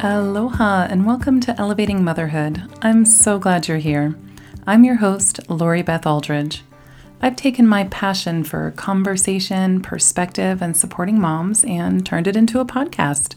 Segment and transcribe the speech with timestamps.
[0.00, 2.62] Aloha and welcome to Elevating Motherhood.
[2.82, 4.14] I'm so glad you're here.
[4.64, 6.62] I'm your host, Lori Beth Aldridge.
[7.20, 12.64] I've taken my passion for conversation, perspective, and supporting moms and turned it into a
[12.64, 13.34] podcast.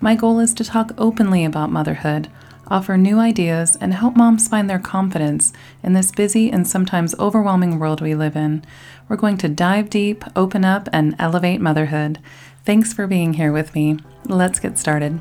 [0.00, 2.28] My goal is to talk openly about motherhood,
[2.68, 7.78] offer new ideas, and help moms find their confidence in this busy and sometimes overwhelming
[7.78, 8.62] world we live in.
[9.08, 12.18] We're going to dive deep, open up, and elevate motherhood.
[12.66, 13.96] Thanks for being here with me.
[14.26, 15.18] Let's get started.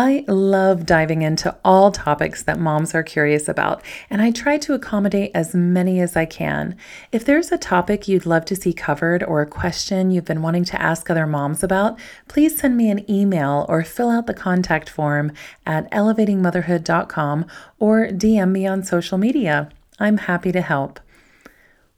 [0.00, 4.74] I love diving into all topics that moms are curious about, and I try to
[4.74, 6.76] accommodate as many as I can.
[7.10, 10.62] If there's a topic you'd love to see covered or a question you've been wanting
[10.66, 11.98] to ask other moms about,
[12.28, 15.32] please send me an email or fill out the contact form
[15.66, 17.46] at elevatingmotherhood.com
[17.80, 19.68] or DM me on social media.
[19.98, 21.00] I'm happy to help.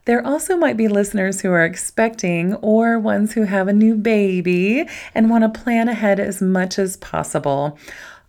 [0.06, 4.88] There also might be listeners who are expecting or ones who have a new baby
[5.14, 7.78] and want to plan ahead as much as possible.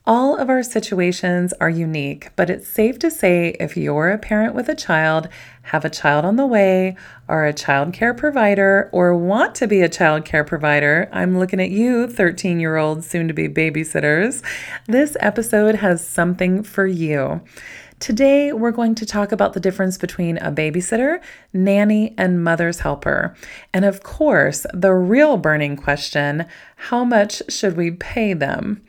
[0.06, 4.54] All of our situations are unique, but it's safe to say if you're a parent
[4.54, 5.28] with a child,
[5.64, 6.96] have a child on the way,
[7.28, 11.60] are a child care provider, or want to be a child care provider, I'm looking
[11.60, 14.42] at you, 13 year olds, soon to be babysitters.
[14.86, 17.42] This episode has something for you.
[17.98, 21.20] Today, we're going to talk about the difference between a babysitter,
[21.52, 23.36] nanny, and mother's helper.
[23.74, 26.46] And of course, the real burning question
[26.76, 28.82] how much should we pay them?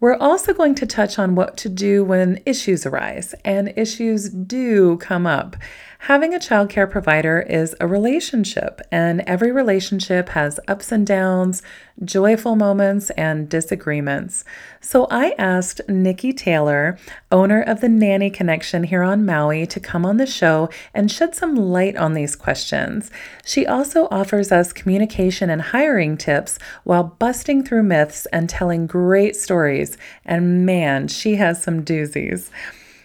[0.00, 4.96] We're also going to touch on what to do when issues arise, and issues do
[4.98, 5.56] come up.
[6.02, 11.60] Having a childcare provider is a relationship, and every relationship has ups and downs,
[12.02, 14.44] joyful moments, and disagreements.
[14.80, 16.96] So I asked Nikki Taylor,
[17.32, 21.34] owner of the Nanny Connection here on Maui, to come on the show and shed
[21.34, 23.10] some light on these questions.
[23.44, 29.34] She also offers us communication and hiring tips while busting through myths and telling great
[29.34, 29.98] stories.
[30.24, 32.50] And man, she has some doozies.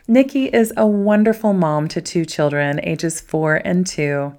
[0.07, 4.33] Nikki is a wonderful mom to two children, ages four and two.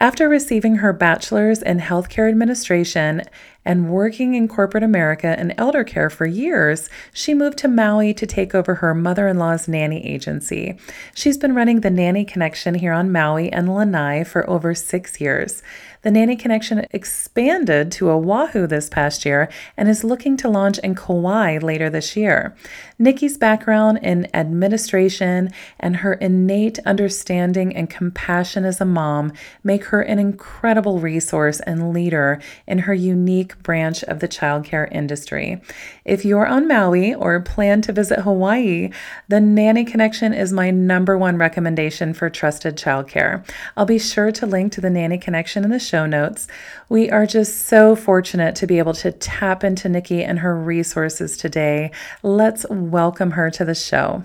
[0.00, 3.22] After receiving her bachelor's in healthcare administration
[3.66, 8.26] and working in corporate America and elder care for years, she moved to Maui to
[8.26, 10.78] take over her mother in law's nanny agency.
[11.14, 15.62] She's been running the Nanny Connection here on Maui and Lanai for over six years.
[16.02, 20.94] The Nanny Connection expanded to Oahu this past year and is looking to launch in
[20.94, 22.54] Kauai later this year.
[22.98, 25.50] Nikki's background in administration
[25.80, 29.32] and her innate understanding and compassion as a mom
[29.64, 35.60] make her an incredible resource and leader in her unique branch of the childcare industry.
[36.04, 38.90] If you're on Maui or plan to visit Hawaii,
[39.28, 43.44] the Nanny Connection is my number one recommendation for trusted childcare.
[43.76, 46.46] I'll be sure to link to the Nanny Connection in the show notes.
[46.88, 51.36] We are just so fortunate to be able to tap into Nikki and her resources
[51.36, 51.90] today.
[52.22, 54.24] Let's welcome her to the show.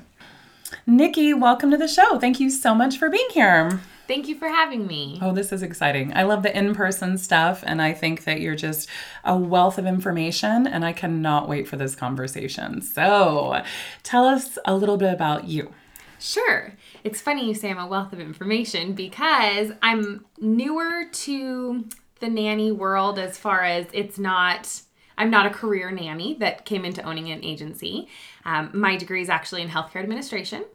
[0.85, 2.19] Nikki, welcome to the show.
[2.19, 3.79] Thank you so much for being here.
[4.07, 5.19] Thank you for having me.
[5.21, 6.11] Oh, this is exciting.
[6.15, 8.89] I love the in person stuff, and I think that you're just
[9.23, 12.81] a wealth of information, and I cannot wait for this conversation.
[12.81, 13.61] So,
[14.01, 15.73] tell us a little bit about you.
[16.19, 16.73] Sure.
[17.03, 21.85] It's funny you say I'm a wealth of information because I'm newer to
[22.19, 24.81] the nanny world as far as it's not.
[25.17, 28.07] I'm not a career nanny that came into owning an agency.
[28.45, 30.65] Um, my degree is actually in healthcare administration.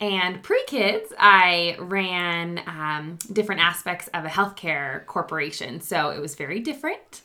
[0.00, 5.80] And pre kids, I ran um, different aspects of a healthcare corporation.
[5.80, 7.20] So it was very different.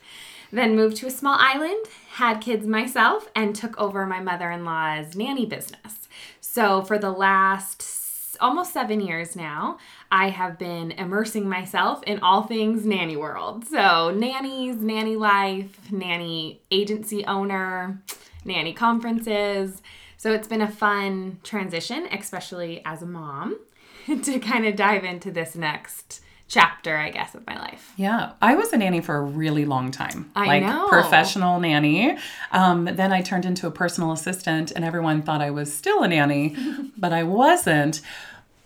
[0.52, 4.64] Then moved to a small island, had kids myself, and took over my mother in
[4.64, 6.08] law's nanny business.
[6.40, 7.98] So for the last
[8.40, 9.78] almost seven years now,
[10.12, 13.66] I have been immersing myself in all things nanny world.
[13.66, 18.02] So, nannies, nanny life, nanny agency owner,
[18.48, 19.82] nanny conferences.
[20.18, 23.60] So, it's been a fun transition, especially as a mom,
[24.24, 27.94] to kind of dive into this next chapter, I guess, of my life.
[27.98, 30.32] Yeah, I was a nanny for a really long time.
[30.36, 30.88] I like know.
[30.88, 32.18] professional nanny.
[32.52, 36.08] Um, then I turned into a personal assistant, and everyone thought I was still a
[36.08, 36.56] nanny,
[36.98, 38.02] but I wasn't.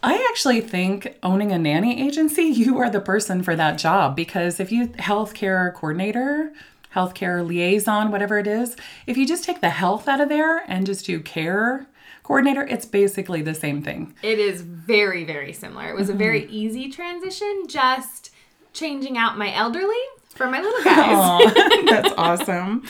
[0.03, 4.59] I actually think owning a nanny agency, you are the person for that job because
[4.59, 6.53] if you healthcare coordinator,
[6.93, 8.75] healthcare liaison, whatever it is,
[9.07, 11.87] if you just take the health out of there and just do care
[12.23, 14.13] coordinator, it's basically the same thing.
[14.21, 15.89] It is very, very similar.
[15.89, 16.53] It was a very mm-hmm.
[16.53, 18.31] easy transition, just
[18.73, 19.95] changing out my elderly
[20.33, 21.53] for my little guys.
[21.85, 22.83] That's awesome.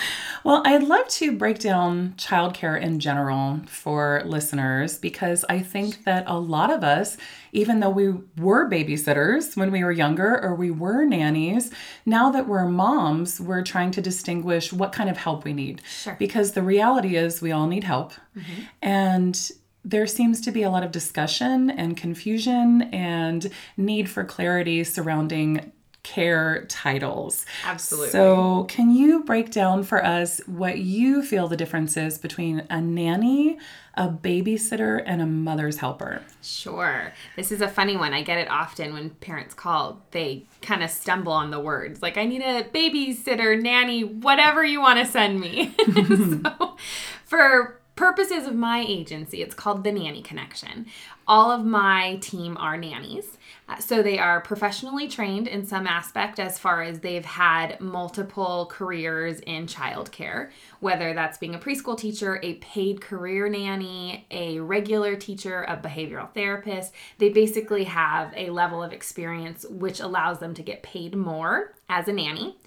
[0.44, 6.24] Well, I'd love to break down childcare in general for listeners because I think that
[6.28, 7.18] a lot of us,
[7.52, 11.72] even though we were babysitters when we were younger or we were nannies,
[12.06, 15.82] now that we're moms, we're trying to distinguish what kind of help we need.
[15.88, 16.16] Sure.
[16.18, 18.14] Because the reality is we all need help.
[18.36, 18.62] Mm-hmm.
[18.82, 19.52] And
[19.84, 25.72] there seems to be a lot of discussion and confusion and need for clarity surrounding
[26.04, 27.46] care titles.
[27.64, 28.10] Absolutely.
[28.10, 32.82] So, can you break down for us what you feel the difference is between a
[32.82, 33.60] nanny,
[33.96, 36.24] a babysitter, and a mother's helper?
[36.42, 37.14] Sure.
[37.36, 38.14] This is a funny one.
[38.14, 40.02] I get it often when parents call.
[40.12, 42.02] They kind of stumble on the words.
[42.02, 45.76] Like, I need a babysitter, nanny, whatever you want to send me.
[45.96, 46.78] so,
[47.26, 50.88] for purposes of my agency, it's called the Nanny Connection.
[51.28, 53.38] All of my team are nannies.
[53.80, 59.40] So they are professionally trained in some aspect as far as they've had multiple careers
[59.42, 65.64] in childcare, whether that's being a preschool teacher, a paid career nanny, a regular teacher,
[65.64, 66.94] a behavioral therapist.
[67.18, 72.08] They basically have a level of experience which allows them to get paid more as
[72.08, 72.58] a nanny.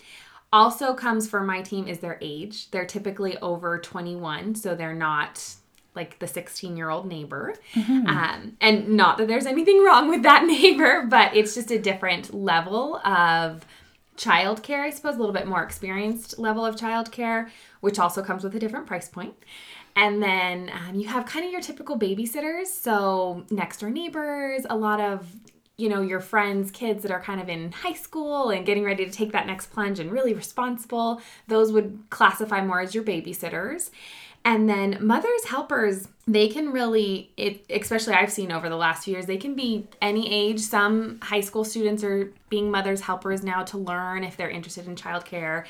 [0.53, 2.71] Also comes for my team is their age.
[2.71, 5.57] They're typically over 21, so they're not
[5.95, 7.55] like the 16 year old neighbor.
[8.09, 12.35] Um, and not that there's anything wrong with that neighbor, but it's just a different
[12.35, 13.65] level of
[14.17, 17.51] childcare, I suppose, a little bit more experienced level of childcare,
[17.81, 19.35] which also comes with a different price point.
[19.97, 24.77] And then um, you have kind of your typical babysitters, so next door neighbors, a
[24.77, 25.33] lot of
[25.77, 29.05] you know your friends kids that are kind of in high school and getting ready
[29.05, 33.91] to take that next plunge and really responsible those would classify more as your babysitters
[34.45, 39.13] and then mothers helpers they can really it especially i've seen over the last few
[39.15, 43.63] years they can be any age some high school students are being mothers helpers now
[43.63, 45.65] to learn if they're interested in childcare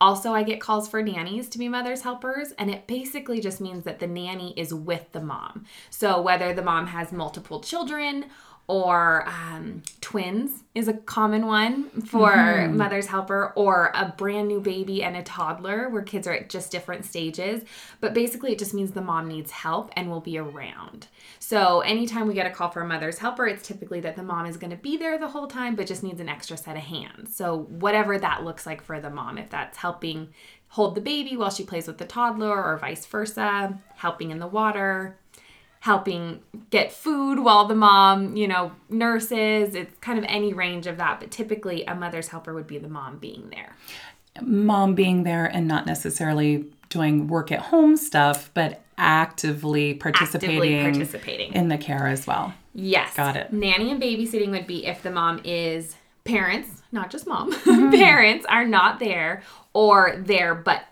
[0.00, 3.82] also, I get calls for nannies to be mother's helpers, and it basically just means
[3.84, 5.64] that the nanny is with the mom.
[5.90, 8.26] So, whether the mom has multiple children
[8.68, 15.02] or um, twins is a common one for mother's helper, or a brand new baby
[15.02, 17.64] and a toddler where kids are at just different stages.
[18.00, 21.08] But basically, it just means the mom needs help and will be around.
[21.38, 24.44] So, anytime we get a call for a mother's helper, it's typically that the mom
[24.44, 26.82] is going to be there the whole time, but just needs an extra set of
[26.82, 27.34] hands.
[27.34, 30.28] So, whatever that looks like for the mom, if that's helping
[30.68, 34.46] hold the baby while she plays with the toddler, or vice versa, helping in the
[34.46, 35.18] water,
[35.80, 39.74] helping get food while the mom, you know, nurses.
[39.74, 42.88] It's kind of any range of that, but typically a mother's helper would be the
[42.88, 43.76] mom being there.
[44.42, 50.82] Mom being there and not necessarily doing work at home stuff, but actively participating, Actively
[50.82, 51.52] participating.
[51.54, 52.54] in the care as well.
[52.74, 53.14] Yes.
[53.14, 53.52] Got it.
[53.52, 57.90] Nanny and babysitting would be if the mom is parents, not just mom, Mm-hmm.
[57.90, 59.42] parents are not there
[59.74, 60.82] or there but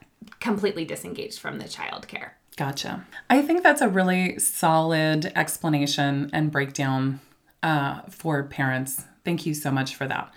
[0.40, 2.37] completely disengaged from the child care.
[2.57, 3.07] Gotcha.
[3.29, 7.21] I think that's a really solid explanation and breakdown
[7.63, 9.05] uh, for parents.
[9.25, 10.33] Thank you so much for that.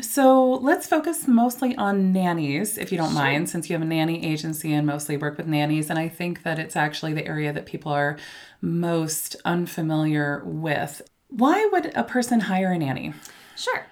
[0.00, 4.24] So let's focus mostly on nannies, if you don't mind, since you have a nanny
[4.24, 5.88] agency and mostly work with nannies.
[5.88, 8.18] And I think that it's actually the area that people are
[8.60, 11.00] most unfamiliar with.
[11.28, 13.14] Why would a person hire a nanny?
[13.56, 13.86] Sure.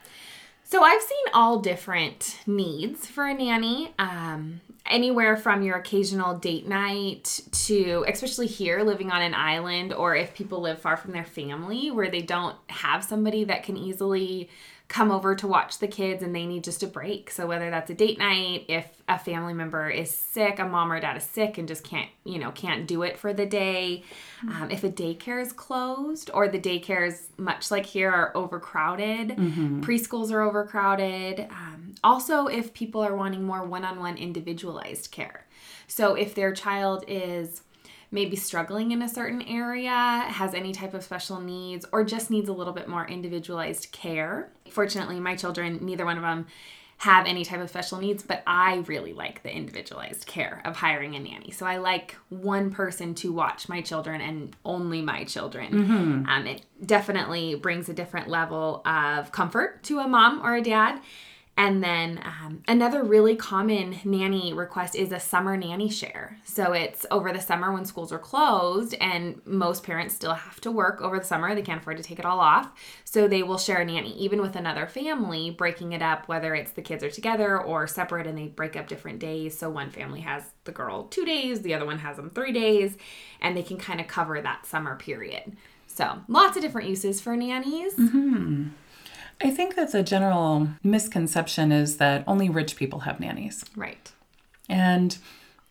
[0.72, 3.92] So I've seen all different needs for a nanny.
[3.98, 10.16] Um, anywhere from your occasional date night to especially here living on an island or
[10.16, 14.48] if people live far from their family where they don't have somebody that can easily
[14.92, 17.30] come over to watch the kids and they need just a break.
[17.30, 21.00] So whether that's a date night, if a family member is sick, a mom or
[21.00, 24.04] dad is sick and just can't, you know, can't do it for the day,
[24.42, 29.80] um, if a daycare is closed or the daycares, much like here, are overcrowded, mm-hmm.
[29.80, 31.48] preschools are overcrowded.
[31.48, 35.46] Um, also, if people are wanting more one-on-one individualized care.
[35.86, 37.62] So if their child is
[38.12, 42.48] maybe struggling in a certain area, has any type of special needs, or just needs
[42.48, 44.52] a little bit more individualized care.
[44.70, 46.46] Fortunately, my children, neither one of them
[46.98, 51.16] have any type of special needs, but I really like the individualized care of hiring
[51.16, 51.50] a nanny.
[51.50, 55.72] So I like one person to watch my children and only my children.
[55.72, 56.28] Mm-hmm.
[56.28, 61.00] Um, it definitely brings a different level of comfort to a mom or a dad.
[61.54, 66.38] And then um, another really common nanny request is a summer nanny share.
[66.44, 70.70] So it's over the summer when schools are closed, and most parents still have to
[70.70, 71.54] work over the summer.
[71.54, 72.72] They can't afford to take it all off.
[73.04, 76.72] So they will share a nanny, even with another family, breaking it up, whether it's
[76.72, 79.56] the kids are together or separate and they break up different days.
[79.56, 82.96] So one family has the girl two days, the other one has them three days,
[83.42, 85.56] and they can kind of cover that summer period.
[85.86, 87.94] So lots of different uses for nannies.
[87.94, 88.68] Mm-hmm.
[89.40, 93.64] I think that the general misconception is that only rich people have nannies.
[93.74, 94.12] Right.
[94.68, 95.16] And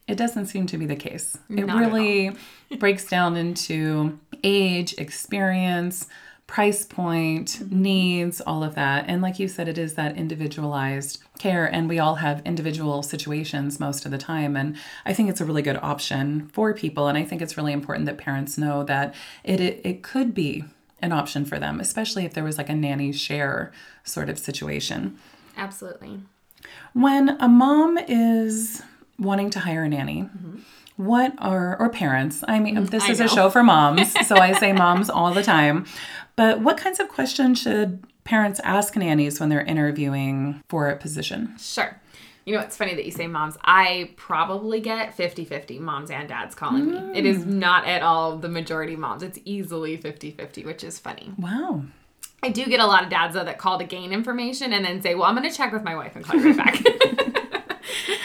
[0.07, 1.37] it doesn't seem to be the case.
[1.49, 2.35] It Not really
[2.79, 6.07] breaks down into age, experience,
[6.51, 7.81] price point, mm-hmm.
[7.81, 9.05] needs, all of that.
[9.07, 13.79] And like you said, it is that individualized care, and we all have individual situations
[13.79, 14.57] most of the time.
[14.57, 14.75] And
[15.05, 17.07] I think it's a really good option for people.
[17.07, 19.15] And I think it's really important that parents know that
[19.45, 20.65] it, it, it could be
[21.01, 23.71] an option for them, especially if there was like a nanny share
[24.03, 25.17] sort of situation.
[25.57, 26.19] Absolutely.
[26.93, 28.81] When a mom is
[29.17, 30.59] wanting to hire a nanny, mm-hmm.
[30.97, 33.25] what are, or parents, I mean, this I is know.
[33.25, 35.85] a show for moms, so I say moms all the time,
[36.35, 41.55] but what kinds of questions should parents ask nannies when they're interviewing for a position?
[41.57, 42.00] Sure.
[42.45, 43.57] You know, it's funny that you say moms.
[43.63, 47.11] I probably get 50 50 moms and dads calling mm.
[47.11, 47.17] me.
[47.19, 47.47] It is mm.
[47.47, 49.23] not at all the majority moms.
[49.23, 51.31] It's easily 50 50, which is funny.
[51.37, 51.83] Wow.
[52.43, 55.01] I do get a lot of dads, though, that call to gain information and then
[55.01, 57.77] say, well, I'm going to check with my wife and call you right back.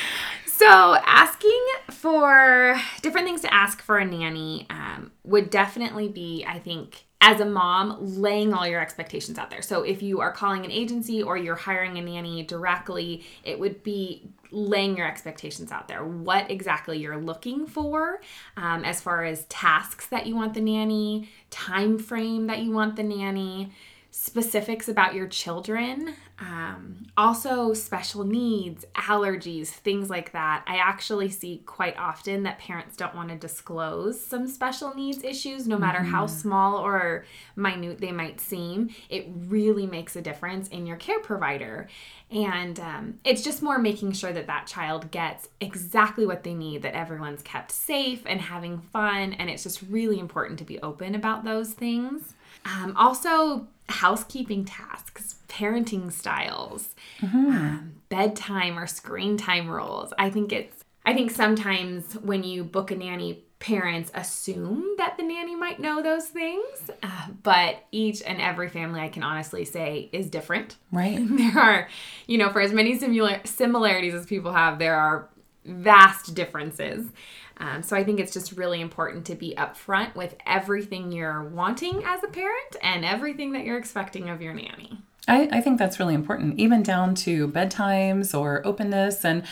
[0.47, 6.59] so, asking for different things to ask for a nanny um, would definitely be, I
[6.59, 9.61] think, as a mom, laying all your expectations out there.
[9.61, 13.83] So if you are calling an agency or you're hiring a nanny directly, it would
[13.83, 16.05] be laying your expectations out there.
[16.05, 18.21] What exactly you're looking for,
[18.57, 22.95] um, as far as tasks that you want the nanny, time frame that you want
[22.95, 23.73] the nanny
[24.19, 30.65] specifics about your children, um, also special needs, allergies, things like that.
[30.67, 35.69] I actually see quite often that parents don't want to disclose some special needs issues,
[35.69, 36.13] no matter mm-hmm.
[36.13, 38.89] how small or minute they might seem.
[39.11, 41.87] It really makes a difference in your care provider.
[42.31, 46.81] And um, it's just more making sure that that child gets exactly what they need,
[46.83, 49.35] that everyone's kept safe and having fun.
[49.35, 52.33] And it's just really important to be open about those things.
[52.65, 57.51] Um, also, housekeeping tasks, parenting styles, mm-hmm.
[57.51, 60.13] um, bedtime or screen time rules.
[60.19, 65.23] I think it's, I think sometimes when you book a nanny, parents assume that the
[65.23, 70.11] nanny might know those things, uh, but each and every family, I can honestly say,
[70.13, 70.77] is different.
[70.93, 71.19] Right.
[71.21, 71.89] There are,
[72.27, 75.29] you know, for as many similar similarities as people have, there are
[75.65, 77.11] vast differences.
[77.59, 82.03] Um, so I think it's just really important to be upfront with everything you're wanting
[82.05, 84.99] as a parent and everything that you're expecting of your nanny.
[85.29, 89.25] I, I think that's really important, even down to bedtimes or openness.
[89.25, 89.43] And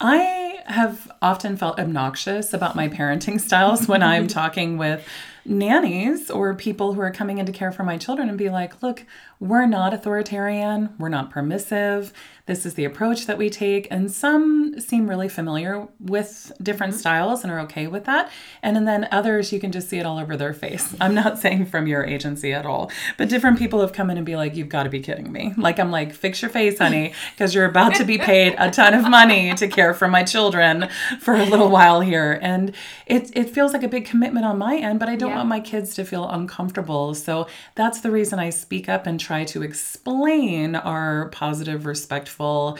[0.00, 5.06] I have often felt obnoxious about my parenting styles when I'm talking with
[5.44, 8.82] nannies or people who are coming in to care for my children and be like,
[8.82, 9.04] look,
[9.42, 12.12] we're not authoritarian, we're not permissive.
[12.46, 13.86] This is the approach that we take.
[13.90, 17.00] And some seem really familiar with different mm-hmm.
[17.00, 18.30] styles and are okay with that.
[18.62, 20.94] And then others, you can just see it all over their face.
[21.00, 24.26] I'm not saying from your agency at all, but different people have come in and
[24.26, 25.54] be like, you've got to be kidding me.
[25.56, 28.94] Like, I'm like, fix your face, honey, because you're about to be paid a ton
[28.94, 30.88] of money to care for my children
[31.20, 32.38] for a little while here.
[32.42, 32.74] And
[33.06, 35.36] it, it feels like a big commitment on my end, but I don't yeah.
[35.36, 37.14] want my kids to feel uncomfortable.
[37.14, 37.46] So
[37.76, 42.78] that's the reason I speak up and try try to explain our positive, respectful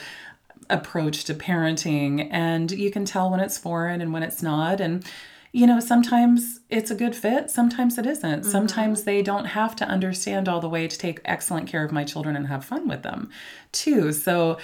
[0.69, 2.27] approach to parenting.
[2.29, 4.79] And you can tell when it's foreign and when it's not.
[4.79, 5.03] And
[5.51, 8.41] you know, sometimes it's a good fit, sometimes it isn't.
[8.41, 8.49] Mm-hmm.
[8.49, 12.03] Sometimes they don't have to understand all the way to take excellent care of my
[12.03, 13.29] children and have fun with them,
[13.71, 14.11] too.
[14.11, 14.57] So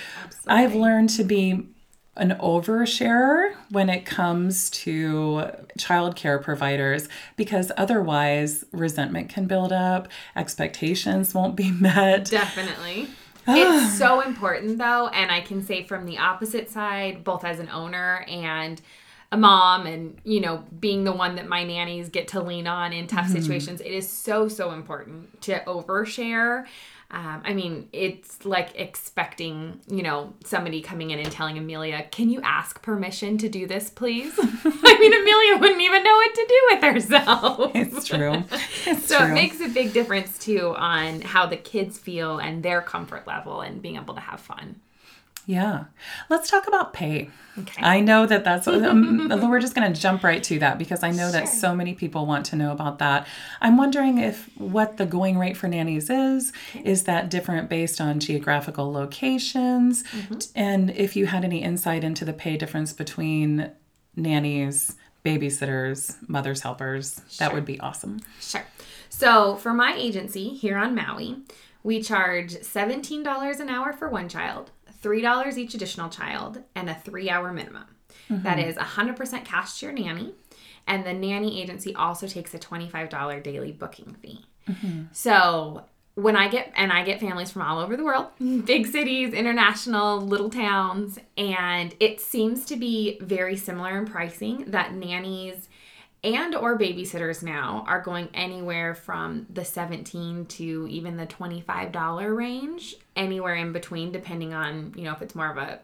[0.47, 1.67] I've learned to be
[2.19, 5.43] an oversharer when it comes to
[5.77, 12.25] childcare providers because otherwise resentment can build up, expectations won't be met.
[12.25, 13.07] Definitely.
[13.47, 13.55] Ah.
[13.87, 17.69] it's so important though, and I can say from the opposite side, both as an
[17.69, 18.79] owner and
[19.31, 22.93] a mom and you know being the one that my nannies get to lean on
[22.93, 23.35] in tough mm-hmm.
[23.35, 26.65] situations it is so so important to overshare
[27.11, 32.29] um, I mean, it's like expecting, you know, somebody coming in and telling Amelia, "Can
[32.29, 36.45] you ask permission to do this, please?" I mean, Amelia wouldn't even know what to
[36.47, 37.71] do with herself.
[37.79, 38.43] It's true.
[38.85, 39.27] It's so true.
[39.27, 43.61] it makes a big difference too on how the kids feel and their comfort level
[43.61, 44.75] and being able to have fun.
[45.49, 45.85] Yeah.
[46.29, 47.31] Let's talk about pay.
[47.57, 47.81] Okay.
[47.81, 51.09] I know that that's, um, we're just going to jump right to that because I
[51.09, 53.25] know that so many people want to know about that.
[53.59, 56.53] I'm wondering if what the going rate for nannies is.
[56.83, 60.03] Is that different based on geographical locations?
[60.03, 60.35] Mm-hmm.
[60.53, 63.71] And if you had any insight into the pay difference between
[64.15, 68.19] nannies, babysitters, mothers, helpers, that would be awesome.
[68.39, 68.65] Sure.
[69.09, 71.37] So for my agency here on Maui,
[71.81, 77.29] we charge $17 an hour for one child, $3 each additional child, and a three
[77.29, 77.85] hour minimum.
[78.29, 78.43] Mm-hmm.
[78.43, 80.33] That is 100% cash to your nanny.
[80.87, 84.45] And the nanny agency also takes a $25 daily booking fee.
[84.67, 85.03] Mm-hmm.
[85.11, 85.83] So
[86.15, 88.27] when I get and I get families from all over the world,
[88.65, 94.93] big cities, international, little towns, and it seems to be very similar in pricing that
[94.93, 95.69] nannies
[96.23, 102.95] and or babysitters now are going anywhere from the 17 to even the $25 range,
[103.15, 105.79] anywhere in between depending on, you know, if it's more of a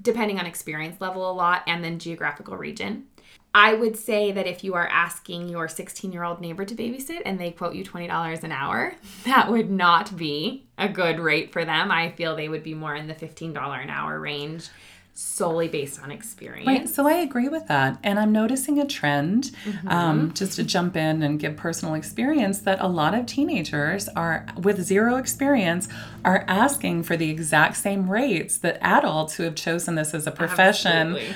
[0.00, 3.06] depending on experience level a lot and then geographical region.
[3.54, 7.22] I would say that if you are asking your 16 year old neighbor to babysit
[7.24, 11.64] and they quote you $20 an hour, that would not be a good rate for
[11.64, 11.90] them.
[11.90, 14.68] I feel they would be more in the $15 an hour range
[15.18, 16.66] solely based on experience.
[16.66, 16.88] Right.
[16.88, 17.98] So I agree with that.
[18.02, 19.50] And I'm noticing a trend,
[19.86, 24.46] um, just to jump in and give personal experience, that a lot of teenagers are,
[24.58, 25.88] with zero experience,
[26.22, 30.30] are asking for the exact same rates that adults who have chosen this as a
[30.30, 31.16] profession.
[31.16, 31.34] Absolutely.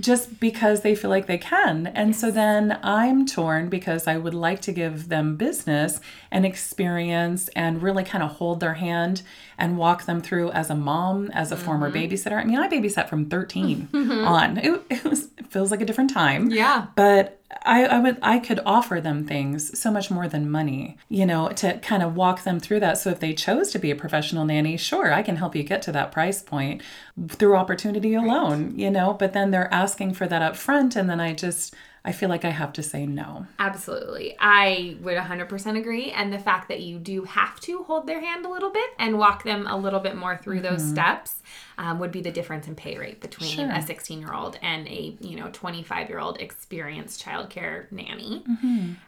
[0.00, 1.86] Just because they feel like they can.
[1.88, 6.00] And so then I'm torn because I would like to give them business
[6.30, 9.22] and experience and really kind of hold their hand
[9.58, 12.14] and walk them through as a mom, as a former mm-hmm.
[12.14, 12.40] babysitter.
[12.40, 14.56] I mean, I babysat from 13 on.
[14.58, 16.50] It, it was it feels like a different time.
[16.50, 16.86] Yeah.
[16.96, 21.26] But I, I would I could offer them things so much more than money, you
[21.26, 22.98] know, to kind of walk them through that.
[22.98, 25.82] So if they chose to be a professional nanny, sure, I can help you get
[25.82, 26.82] to that price point
[27.28, 29.14] through opportunity alone, you know.
[29.14, 32.44] But then they're asking for that up front, and then I just I feel like
[32.44, 33.46] I have to say no.
[33.60, 34.34] Absolutely.
[34.40, 36.10] I would 100% agree.
[36.10, 39.18] And the fact that you do have to hold their hand a little bit and
[39.18, 41.42] walk them a little bit more through those steps
[41.78, 43.70] um, would be the difference in pay rate between Sure.
[43.70, 48.42] a 16 year old and a, you know, 25 year old experienced childcare nanny.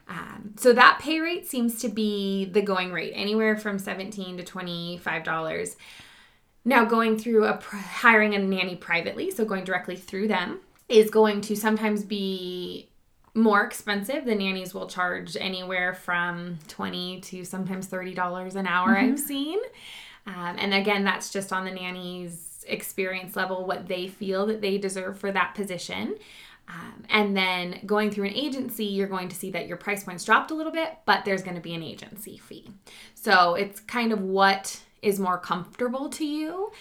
[0.07, 4.43] Um, so that pay rate seems to be the going rate, anywhere from 17 to
[4.43, 5.75] $25.
[6.67, 11.41] Now, going through a hiring a nanny privately, so going directly through them, is going
[11.41, 12.89] to sometimes be
[13.33, 14.25] more expensive.
[14.25, 18.97] The nannies will charge anywhere from twenty to sometimes thirty dollars an hour.
[18.97, 19.59] I've seen,
[20.25, 24.77] um, and again, that's just on the nanny's experience level, what they feel that they
[24.77, 26.15] deserve for that position.
[26.67, 30.25] Um, and then going through an agency, you're going to see that your price points
[30.25, 32.71] dropped a little bit, but there's going to be an agency fee.
[33.13, 36.71] So it's kind of what is more comfortable to you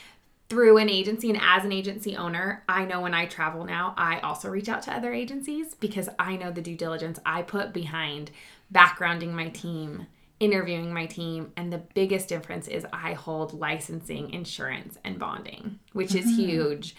[0.49, 1.31] through an agency.
[1.31, 4.83] And as an agency owner, I know when I travel now, I also reach out
[4.83, 8.31] to other agencies because I know the due diligence I put behind
[8.73, 10.07] backgrounding my team,
[10.41, 11.53] interviewing my team.
[11.57, 16.41] And the biggest difference is I hold licensing, insurance, and bonding, which is mm-hmm.
[16.41, 16.97] huge.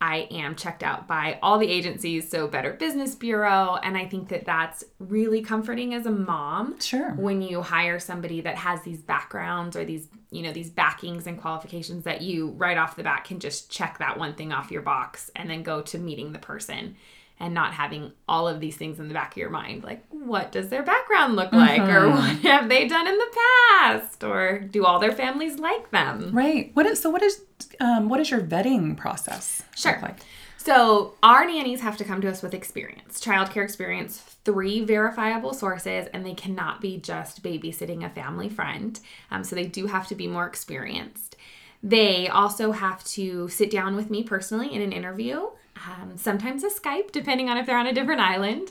[0.00, 4.28] I am checked out by all the agencies, so Better Business Bureau, and I think
[4.28, 7.12] that that's really comforting as a mom Sure.
[7.14, 11.40] when you hire somebody that has these backgrounds or these you know these backings and
[11.40, 14.82] qualifications that you right off the bat can just check that one thing off your
[14.82, 16.96] box and then go to meeting the person
[17.38, 20.52] and not having all of these things in the back of your mind like what
[20.52, 23.36] does their background look like or what have they done in the
[23.80, 26.70] past or do all their families like them Right.
[26.74, 27.10] What is so?
[27.10, 27.42] What is
[27.80, 29.62] um, what is your vetting process?
[29.74, 29.98] Sure.
[30.02, 30.18] like?
[30.58, 36.08] So, our nannies have to come to us with experience, childcare experience, three verifiable sources,
[36.12, 38.98] and they cannot be just babysitting a family friend.
[39.30, 41.36] Um, so, they do have to be more experienced.
[41.82, 45.46] They also have to sit down with me personally in an interview.
[45.84, 48.70] Um, sometimes a Skype, depending on if they're on a different island.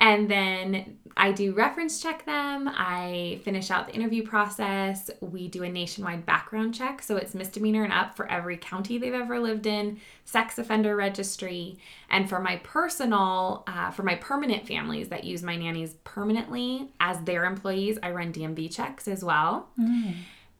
[0.00, 2.68] And then I do reference check them.
[2.72, 5.10] I finish out the interview process.
[5.20, 7.02] We do a nationwide background check.
[7.02, 11.78] So it's misdemeanor and up for every county they've ever lived in, sex offender registry.
[12.10, 17.20] And for my personal, uh, for my permanent families that use my nannies permanently as
[17.24, 19.68] their employees, I run DMV checks as well.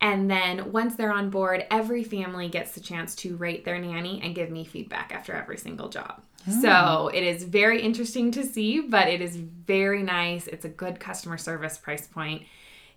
[0.02, 4.20] And then once they're on board, every family gets the chance to rate their nanny
[4.22, 6.20] and give me feedback after every single job.
[6.60, 7.10] So oh.
[7.14, 10.48] it is very interesting to see, but it is very nice.
[10.48, 12.42] It's a good customer service price point,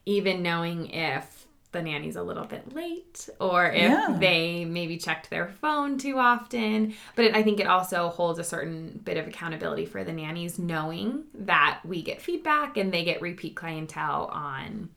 [0.07, 4.17] even knowing if the nanny's a little bit late or if Yeah.
[4.19, 6.95] they maybe checked their phone too often.
[7.15, 10.57] But it, I think it also holds a certain bit of accountability for the nannies,
[10.57, 14.89] knowing that we get feedback and they get repeat clientele on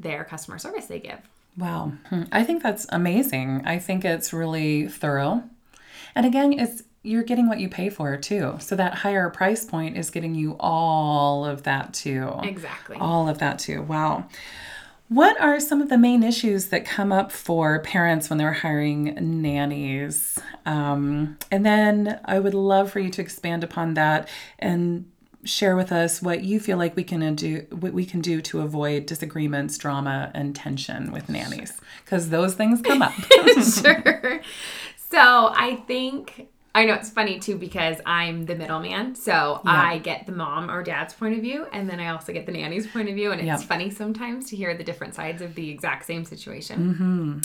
[0.00, 1.20] their customer service they give.
[1.56, 1.92] Wow.
[2.08, 2.22] Hmm.
[2.32, 3.62] I think that's amazing.
[3.64, 5.44] I think it's really thorough.
[6.14, 8.56] And again, it's you're getting what you pay for too.
[8.60, 12.32] So that higher price point is getting you all of that too.
[12.42, 12.96] Exactly.
[12.96, 13.82] All of that too.
[13.82, 14.28] Wow.
[15.08, 19.42] What are some of the main issues that come up for parents when they're hiring
[19.42, 20.38] nannies?
[20.64, 25.11] Um, and then I would love for you to expand upon that and
[25.44, 28.60] share with us what you feel like we can do what we can do to
[28.60, 31.72] avoid disagreements, drama, and tension with nannies
[32.04, 33.12] because those things come up.
[33.82, 34.40] sure.
[35.10, 35.18] So
[35.54, 39.14] I think I know it's funny too because I'm the middleman.
[39.14, 42.46] So I get the mom or dad's point of view, and then I also get
[42.46, 43.30] the nanny's point of view.
[43.30, 43.68] And it's Yep.
[43.68, 47.42] funny sometimes to hear the different sides of the exact same situation.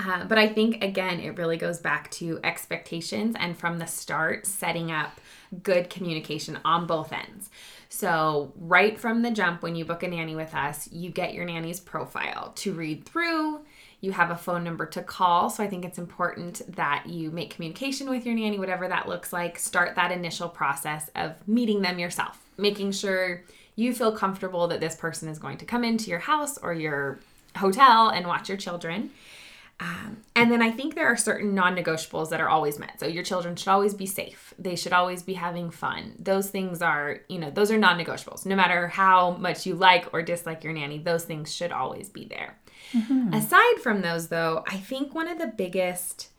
[0.00, 4.46] Uh, but I think, again, it really goes back to expectations and from the start,
[4.46, 5.18] setting up
[5.62, 7.50] good communication on both ends.
[7.88, 11.46] So, right from the jump, when you book a nanny with us, you get your
[11.46, 13.60] nanny's profile to read through.
[14.00, 15.48] You have a phone number to call.
[15.48, 19.32] So, I think it's important that you make communication with your nanny, whatever that looks
[19.32, 19.58] like.
[19.58, 23.42] Start that initial process of meeting them yourself, making sure
[23.74, 27.20] you feel comfortable that this person is going to come into your house or your
[27.56, 29.10] hotel and watch your children.
[29.80, 32.98] Um, and then I think there are certain non negotiables that are always met.
[32.98, 34.52] So your children should always be safe.
[34.58, 36.14] They should always be having fun.
[36.18, 38.44] Those things are, you know, those are non negotiables.
[38.44, 42.24] No matter how much you like or dislike your nanny, those things should always be
[42.24, 42.58] there.
[43.32, 46.30] Aside from those, though, I think one of the biggest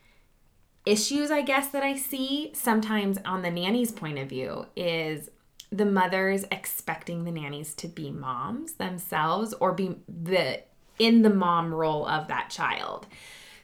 [0.86, 5.30] issues, I guess, that I see sometimes on the nanny's point of view is
[5.72, 10.64] the mothers expecting the nannies to be moms themselves or be the
[11.00, 13.08] in the mom role of that child.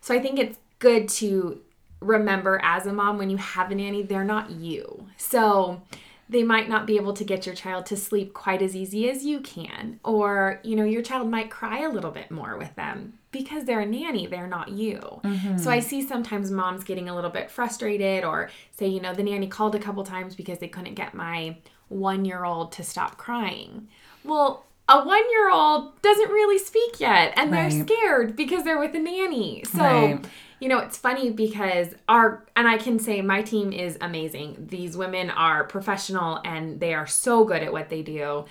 [0.01, 1.61] So I think it's good to
[1.99, 5.07] remember as a mom when you have a nanny, they're not you.
[5.17, 5.81] So
[6.27, 9.23] they might not be able to get your child to sleep quite as easy as
[9.23, 13.13] you can or you know your child might cry a little bit more with them
[13.31, 15.57] because they're a nanny they're not you mm-hmm.
[15.57, 19.23] so i see sometimes moms getting a little bit frustrated or say you know the
[19.23, 21.55] nanny called a couple times because they couldn't get my
[21.89, 23.87] one year old to stop crying
[24.23, 28.93] well a one year old doesn't really speak yet and they're scared because they're with
[28.95, 30.25] a nanny so Right.
[30.59, 34.67] you know, it's funny because our, and I can say my team is amazing.
[34.69, 38.45] These women are professional and they are so good at what they do.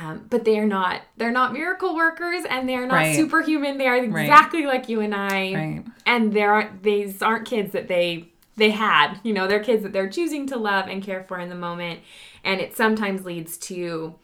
[0.00, 3.16] Um, but they are not, they're not miracle workers and they're not Right.
[3.16, 3.78] superhuman.
[3.78, 5.54] They are exactly like you and I.
[5.54, 5.84] Right.
[6.06, 9.92] And there aren't, these aren't kids that they, they had, you know, they're kids that
[9.92, 12.00] they're choosing to love and care for in the moment.
[12.44, 14.14] And it sometimes leads to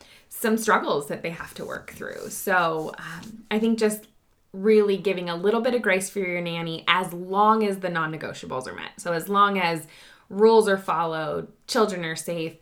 [0.45, 2.29] some struggles that they have to work through.
[2.29, 4.07] So um, I think just
[4.53, 8.13] really giving a little bit of grace for your nanny as long as the non
[8.13, 8.93] negotiables are met.
[8.99, 9.87] So, as long as
[10.29, 12.57] rules are followed, children are safe,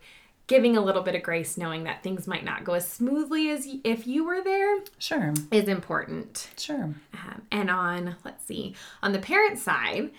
[0.47, 3.67] giving a little bit of grace, knowing that things might not go as smoothly as
[3.83, 5.35] if you were there Sure.
[5.51, 6.51] is important.
[6.57, 6.95] Sure.
[7.15, 10.13] Um, and on, let's see, on the parent side,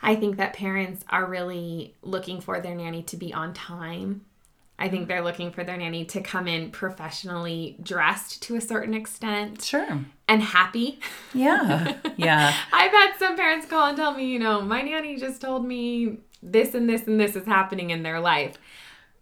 [0.00, 4.22] I think that parents are really looking for their nanny to be on time.
[4.80, 8.94] I think they're looking for their nanny to come in professionally dressed to a certain
[8.94, 10.00] extent Sure.
[10.26, 10.98] and happy.
[11.34, 11.96] Yeah.
[12.16, 12.52] Yeah.
[12.72, 16.18] I've had some parents call and tell me, you know, my nanny just told me
[16.42, 18.56] this and this and this is happening in their life.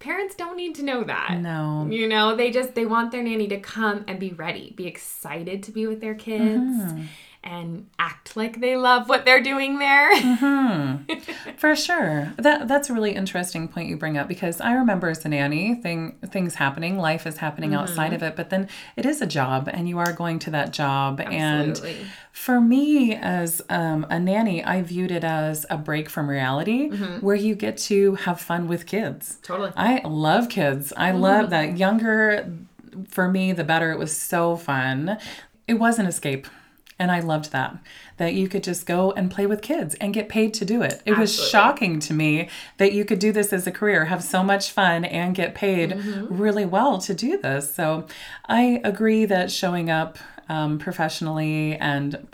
[0.01, 1.39] Parents don't need to know that.
[1.41, 1.87] No.
[1.91, 5.63] You know, they just they want their nanny to come and be ready, be excited
[5.65, 7.03] to be with their kids Mm-hmm.
[7.45, 10.13] And act like they love what they're doing there.
[10.15, 11.55] Mm-hmm.
[11.57, 12.33] For sure.
[12.37, 15.75] That that's a really interesting point you bring up because I remember as a nanny,
[15.77, 17.81] thing things happening, life is happening Mm-hmm.
[17.81, 20.73] outside of it, but then it is a job and you are going to that
[20.73, 21.21] job.
[21.21, 21.81] And
[22.33, 27.25] for me as um, a nanny, I viewed it as a break from reality Mm-hmm.
[27.25, 29.39] where you get to have fun with kids.
[29.43, 29.73] Totally.
[29.77, 30.93] I love kids.
[30.97, 31.21] I Mm-hmm.
[31.21, 32.51] love that younger
[33.09, 33.91] for me the better.
[33.93, 35.19] It was so fun.
[35.67, 36.47] It was an escape.
[36.99, 37.77] And I loved that,
[38.17, 41.01] that you could just go and play with kids and get paid to do it.
[41.07, 44.43] It was shocking to me that you could do this as a career, have so
[44.43, 46.37] much fun, and get paid Mm-hmm.
[46.37, 47.73] really well to do this.
[47.75, 48.07] So
[48.47, 52.27] I agree that showing up um, professionally and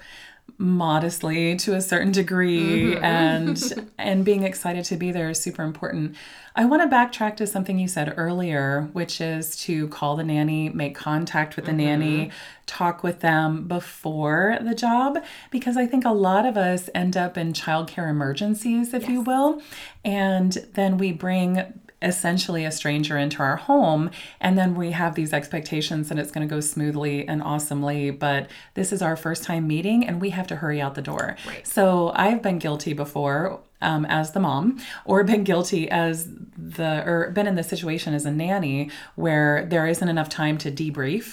[0.59, 3.05] modestly to a certain degree mm-hmm.
[3.05, 6.17] and and being excited to be there is super important.
[6.57, 10.69] I want to backtrack to something you said earlier, which is to call the nanny,
[10.69, 11.79] make contact with the mm-hmm.
[11.79, 12.31] nanny,
[12.67, 15.19] talk with them before the job
[15.51, 19.61] because I think a lot of us end up in childcare emergencies, if you will,
[20.05, 25.33] and then we bring essentially a stranger into our home and then we have these
[25.33, 29.67] expectations that it's going to go smoothly and awesomely but this is our first time
[29.67, 31.67] meeting and we have to hurry out the door Right.
[31.67, 37.31] so i've been guilty before um, as the mom or been guilty as the or
[37.31, 41.27] been in the situation as a nanny where there isn't enough time to debrief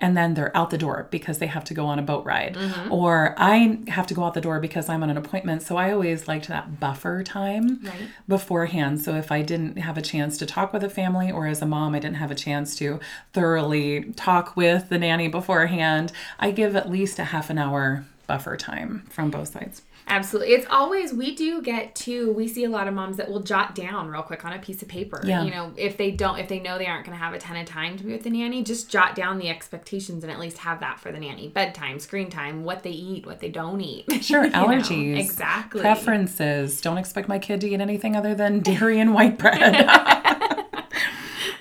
[0.00, 2.56] and then they're out the door because they have to go on a boat ride
[2.90, 5.92] or i have to go out the door because i'm on an appointment so i
[5.92, 8.08] always liked that buffer time Right.
[8.28, 9.00] beforehand.
[9.00, 11.66] So if I didn't have a chance to talk with a family or as a
[11.66, 12.98] mom, I didn't have a chance to
[13.32, 18.56] thoroughly talk with the nanny beforehand, I give at least a half an hour buffer
[18.56, 19.82] time from both sides.
[20.06, 20.52] Absolutely.
[20.54, 23.74] It's always, we do get to, we see a lot of moms that will jot
[23.74, 25.20] down real quick on a piece of paper.
[25.24, 25.42] Yeah.
[25.42, 27.56] You know, if they don't, if they know they aren't going to have a ton
[27.56, 30.58] of time to be with the nanny, just jot down the expectations and at least
[30.58, 31.48] have that for the nanny.
[31.48, 34.04] Bedtime, screen time, what they eat, what they don't eat.
[34.24, 35.80] Sure, You know, allergies, exactly.
[35.80, 36.80] preferences.
[36.80, 39.88] Don't expect my kid to eat anything other than dairy and white bread.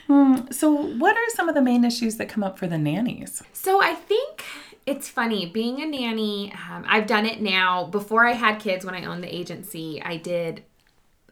[0.08, 3.42] Hmm, so, what are some of the main issues that come up for the nannies?
[3.54, 4.44] So I think
[4.86, 6.54] it's funny being a nanny.
[6.54, 7.86] Um, I've done it now.
[7.86, 10.64] Before I had kids, when I owned the agency, I did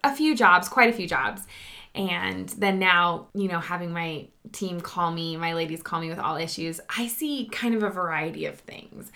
[0.02, 1.42] a few jobs, quite a few jobs.
[1.94, 6.18] And then now, you know, having my team call me, my ladies call me with
[6.18, 9.12] all issues, I see kind of a variety of things.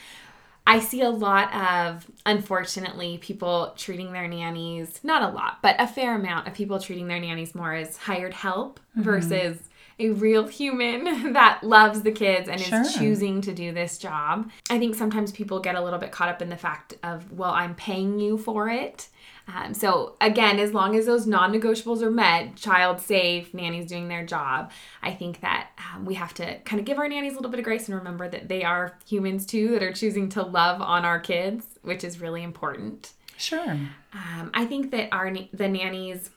[0.67, 5.87] I see a lot of, unfortunately, people treating their nannies, not a lot, but a
[5.87, 9.59] fair amount of people treating their nannies more as hired help versus
[9.99, 12.83] a real human that loves the kids and Sure.
[12.83, 14.51] is choosing to do this job.
[14.71, 17.53] I think sometimes people get a little bit caught up in the fact of, well,
[17.53, 19.09] I'm paying you for it.
[19.49, 24.27] Um, so again, as long as those non-negotiables are met, child safe, nannies doing their
[24.27, 27.51] job, I think that um, we have to kind of give our nannies a little
[27.53, 30.83] bit of grace and remember that they are humans too that are choosing to love
[30.83, 33.13] on our kids, which is really important.
[33.39, 33.71] Sure.
[34.13, 36.31] Um, I think that our the nannies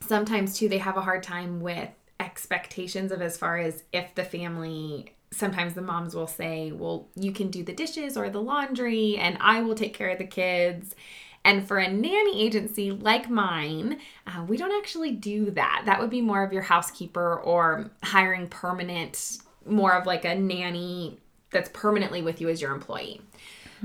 [0.00, 1.88] sometimes too they have a hard time with
[2.20, 7.32] expectations of as far as if the family sometimes the moms will say well you
[7.32, 10.94] can do the dishes or the laundry and i will take care of the kids.
[11.42, 15.84] And for a nanny agency like mine uh, we don't actually do that.
[15.86, 21.18] That would be more of your housekeeper or hiring permanent more of like a nanny
[21.50, 23.22] that's permanently with you as your employee.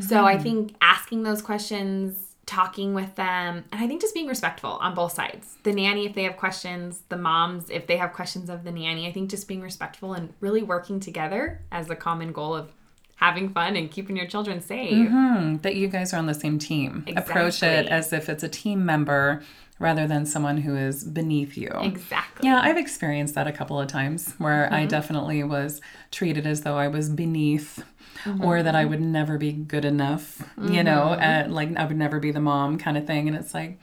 [0.01, 4.71] So I think asking those questions, talking with them, and I think just being respectful
[4.71, 5.57] on both sides.
[5.63, 9.07] The nanny, if they have questions, the moms, if they have questions of the nanny,
[9.07, 12.71] I think just being respectful and really working together as the common goal of
[13.15, 15.07] having fun and keeping your children safe.
[15.07, 17.05] Hmm, that you guys are on the same team.
[17.15, 19.41] Approach it as if it's a team member
[19.79, 21.69] rather than someone who is beneath you.
[21.81, 22.47] Exactly.
[22.47, 24.87] Yeah, I've experienced that a couple of times where I mm-hmm.
[24.87, 27.83] definitely was treated as though I was beneath
[28.23, 28.43] mm-hmm.
[28.43, 28.89] or that I mm-hmm.
[28.91, 32.77] would never be good enough, you know, at, like I would never be the mom
[32.77, 33.27] kind of thing.
[33.27, 33.77] And it's like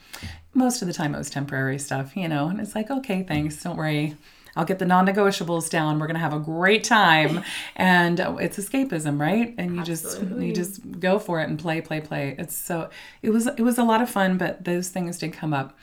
[0.55, 3.63] most of the time it was temporary stuff, you know, and it's like, okay, thanks,
[3.63, 4.17] don't worry.
[4.57, 5.99] I'll get the non negotiables down.
[5.99, 7.45] We're going to have a great time.
[7.77, 9.55] And uh, it's escapism, right?
[9.59, 12.35] And you just, you just go for it and play, play, play.
[12.39, 12.91] It's so,
[13.23, 15.77] it was, it was a lot of fun, but those things did come up.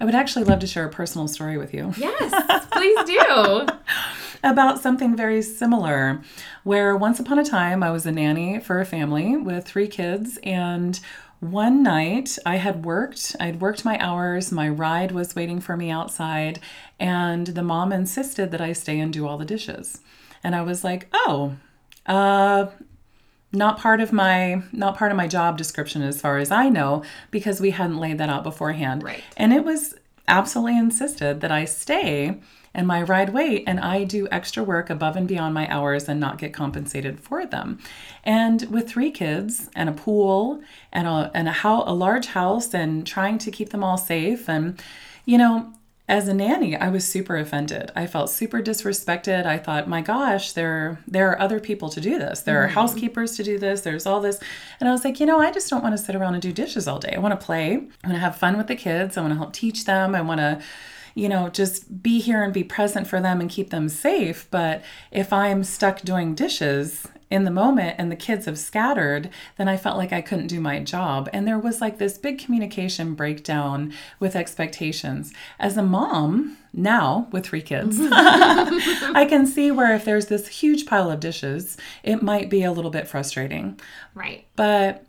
[0.00, 3.66] I would actually love to share a personal story with you Yes, please do.
[4.44, 6.20] about something very similar
[6.64, 10.38] where once upon a time I was a nanny for a family with three kids
[10.42, 11.00] and
[11.50, 15.90] one night I had worked, I'd worked my hours, my ride was waiting for me
[15.90, 16.60] outside,
[16.98, 20.00] and the mom insisted that I stay and do all the dishes.
[20.42, 21.56] And I was like, "Oh,
[22.06, 22.66] uh
[23.54, 27.02] not part of my not part of my job description as far as I know
[27.30, 29.02] because we hadn't laid that out beforehand.
[29.02, 29.22] Right.
[29.36, 29.94] And it was
[30.28, 32.40] absolutely insisted that I stay
[32.74, 36.18] and my ride wait and I do extra work above and beyond my hours and
[36.18, 37.78] not get compensated for them.
[38.24, 40.60] And with three kids and a pool
[40.92, 44.48] and a and a how a large house and trying to keep them all safe
[44.48, 44.82] and
[45.24, 45.72] you know
[46.06, 47.90] as a nanny, I was super offended.
[47.96, 49.46] I felt super disrespected.
[49.46, 52.42] I thought, my gosh, there there are other people to do this.
[52.42, 52.74] There are mm-hmm.
[52.74, 53.80] housekeepers to do this.
[53.80, 54.38] There's all this.
[54.80, 56.52] And I was like, you know, I just don't want to sit around and do
[56.52, 57.14] dishes all day.
[57.16, 57.72] I want to play.
[57.72, 59.16] I want to have fun with the kids.
[59.16, 60.14] I want to help teach them.
[60.14, 60.60] I want to
[61.14, 64.48] you know, just be here and be present for them and keep them safe.
[64.50, 69.68] But if I'm stuck doing dishes in the moment and the kids have scattered, then
[69.68, 71.28] I felt like I couldn't do my job.
[71.32, 75.32] And there was like this big communication breakdown with expectations.
[75.58, 80.86] As a mom, now with three kids, I can see where if there's this huge
[80.86, 83.80] pile of dishes, it might be a little bit frustrating.
[84.14, 84.46] Right.
[84.56, 85.04] But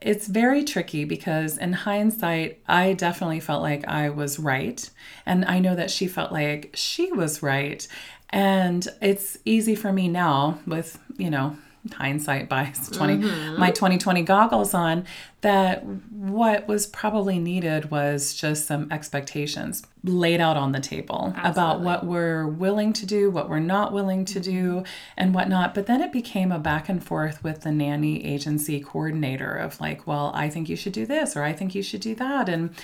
[0.00, 4.88] it's very tricky because in hindsight, I definitely felt like I was right.
[5.26, 7.86] And I know that she felt like she was right.
[8.30, 11.56] And it's easy for me now with, you know,
[11.92, 13.58] hindsight by 20 mm-hmm.
[13.58, 15.04] my 2020 goggles on
[15.40, 21.50] that what was probably needed was just some expectations laid out on the table Absolutely.
[21.50, 24.82] about what we're willing to do what we're not willing to do
[25.16, 29.54] and whatnot but then it became a back and forth with the nanny agency coordinator
[29.54, 32.14] of like well i think you should do this or i think you should do
[32.14, 32.74] that and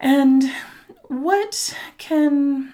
[0.00, 0.50] and
[1.08, 2.72] what can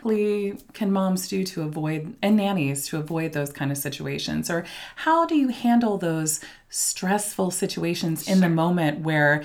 [0.73, 4.51] can moms do to avoid and nannies to avoid those kind of situations?
[4.51, 4.65] Or
[4.97, 9.45] how do you handle those stressful situations in the moment where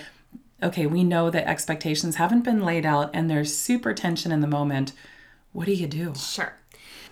[0.62, 4.48] okay we know that expectations haven't been laid out and there's super tension in the
[4.48, 4.94] moment.
[5.54, 6.14] What do you do?
[6.16, 6.54] Sure.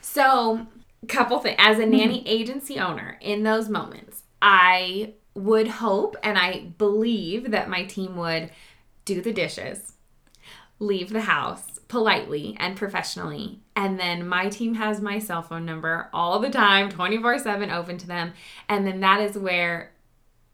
[0.01, 0.67] So
[1.07, 2.27] couple things as a nanny mm-hmm.
[2.27, 8.51] agency owner in those moments i would hope and i believe that my team would
[9.05, 9.93] do the dishes
[10.79, 13.59] leave the house politely and professionally.
[13.75, 17.97] And then my team has my cell phone number all the time, 24 7 open
[17.97, 18.33] to them.
[18.67, 19.91] And then that is where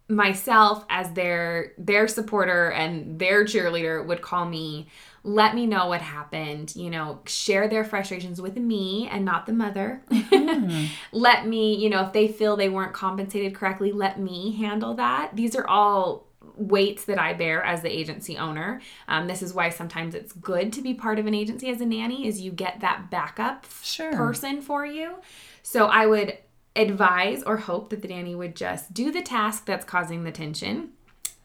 [0.07, 4.87] myself as their their supporter and their cheerleader would call me
[5.23, 9.51] let me know what happened you know share their frustrations with me and not the
[9.51, 10.85] mother mm-hmm.
[11.11, 15.31] let me you know if they feel they weren't compensated correctly let me handle that
[15.35, 16.27] these are all
[16.57, 18.81] weights that I bear as the agency owner.
[19.07, 21.85] Um, this is why sometimes it's good to be part of an agency as a
[21.85, 24.13] nanny is you get that backup sure.
[24.13, 25.15] person for you.
[25.63, 26.37] So I would
[26.75, 30.89] advise or hope that the nanny would just do the task that's causing the tension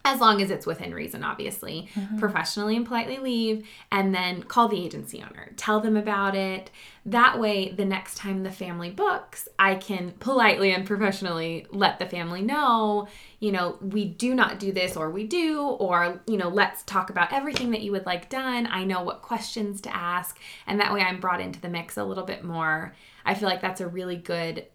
[0.03, 2.19] as long as it's within reason, obviously, mm-hmm.
[2.19, 6.71] professionally and politely leave, and then call the agency owner, tell them about it.
[7.05, 12.07] That way, the next time the family books, I can politely and professionally let the
[12.07, 13.09] family know,
[13.41, 17.11] you know, we do not do this, or we do, or, you know, let's talk
[17.11, 18.67] about everything that you would like done.
[18.71, 22.05] I know what questions to ask, and that way I'm brought into the mix a
[22.05, 22.95] little bit more.
[23.27, 24.67] I feel like that's a really good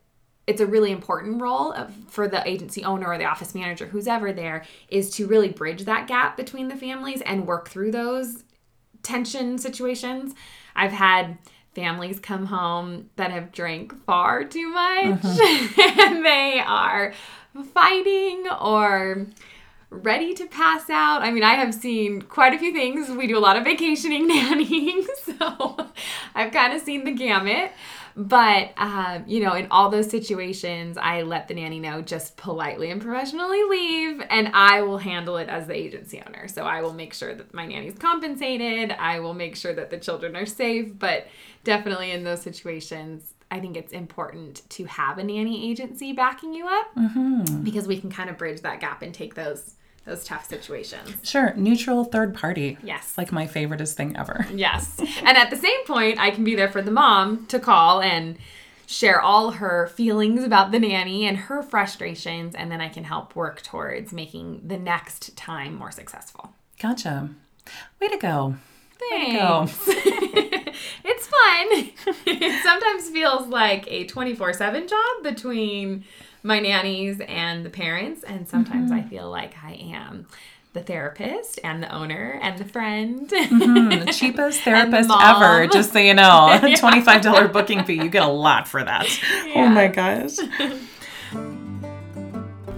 [0.47, 4.07] it's a really important role of, for the agency owner or the office manager who's
[4.07, 8.43] ever there is to really bridge that gap between the families and work through those
[9.03, 10.33] tension situations
[10.75, 11.37] i've had
[11.73, 15.99] families come home that have drank far too much mm-hmm.
[15.99, 17.13] and they are
[17.73, 19.27] fighting or
[19.89, 21.21] ready to pass out.
[21.21, 23.09] I mean, I have seen quite a few things.
[23.09, 25.87] We do a lot of vacationing nannying, so
[26.33, 27.71] I've kind of seen the gamut.
[28.17, 32.89] But, um, you know, in all those situations, I let the nanny know just politely
[32.89, 36.47] and professionally leave, and I will handle it as the agency owner.
[36.47, 39.97] So I will make sure that my nanny's compensated, I will make sure that the
[39.97, 41.27] children are safe, but
[41.65, 46.67] definitely in those situations, I think it's important to have a nanny agency backing you
[46.67, 47.63] up mm-hmm.
[47.63, 51.09] because we can kind of bridge that gap and take those those tough situations.
[51.23, 52.77] Sure, neutral third party.
[52.83, 53.17] Yes.
[53.17, 54.45] Like my favoriteest thing ever.
[54.53, 54.99] Yes.
[54.99, 58.37] and at the same point, I can be there for the mom to call and
[58.87, 63.35] share all her feelings about the nanny and her frustrations, and then I can help
[63.35, 66.53] work towards making the next time more successful.
[66.79, 67.29] Gotcha.
[67.99, 68.55] Way to go.
[69.09, 69.87] Thanks.
[69.87, 70.71] Way to go.
[71.03, 72.15] it's fun.
[72.27, 76.05] it sometimes feels like a 24 7 job between
[76.45, 78.23] my nannies and the parents.
[78.23, 79.05] And sometimes mm-hmm.
[79.05, 80.27] I feel like I am
[80.73, 83.27] the therapist and the owner and the friend.
[83.27, 84.05] Mm-hmm.
[84.05, 86.47] The cheapest therapist the ever, just so you know.
[86.63, 86.75] yeah.
[86.75, 87.95] $25 booking fee.
[87.95, 89.07] You get a lot for that.
[89.47, 89.53] Yeah.
[89.55, 90.35] Oh my gosh.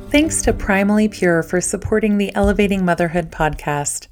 [0.09, 4.07] Thanks to Primally Pure for supporting the Elevating Motherhood podcast.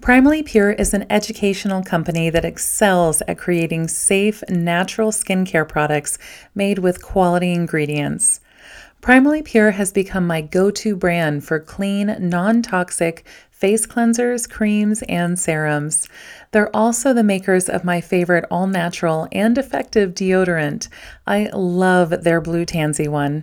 [0.00, 6.18] Primally Pure is an educational company that excels at creating safe, natural skincare products
[6.54, 8.40] made with quality ingredients.
[9.02, 15.02] Primally Pure has become my go to brand for clean, non toxic face cleansers, creams,
[15.08, 16.08] and serums.
[16.52, 20.86] They're also the makers of my favorite all natural and effective deodorant.
[21.26, 23.42] I love their Blue Tansy one.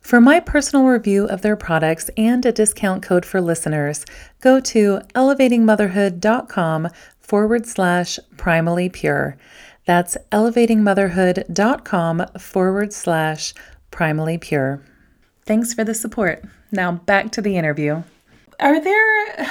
[0.00, 4.06] For my personal review of their products and a discount code for listeners,
[4.40, 6.88] go to elevatingmotherhood.com
[7.20, 9.36] forward slash primally pure.
[9.84, 13.52] That's elevatingmotherhood.com forward slash
[13.96, 14.82] primally pure.
[15.46, 16.44] Thanks for the support.
[16.70, 18.02] Now back to the interview.
[18.60, 19.50] Are there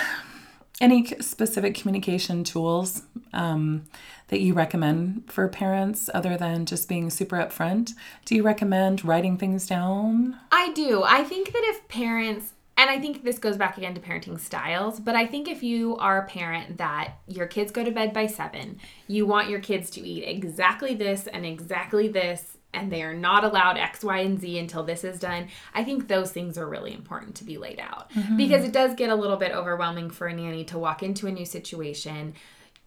[0.80, 3.86] any specific communication tools um,
[4.28, 7.94] that you recommend for parents other than just being super upfront?
[8.26, 10.38] Do you recommend writing things down?
[10.52, 11.04] I do.
[11.04, 15.00] I think that if parents and I think this goes back again to parenting styles,
[15.00, 18.28] but I think if you are a parent that your kids go to bed by
[18.28, 23.14] seven, you want your kids to eat exactly this and exactly this, and they are
[23.14, 26.68] not allowed X, Y, and Z until this is done, I think those things are
[26.68, 28.38] really important to be laid out Mm-hmm.
[28.38, 31.32] because it does get a little bit overwhelming for a nanny to walk into a
[31.32, 32.34] new situation.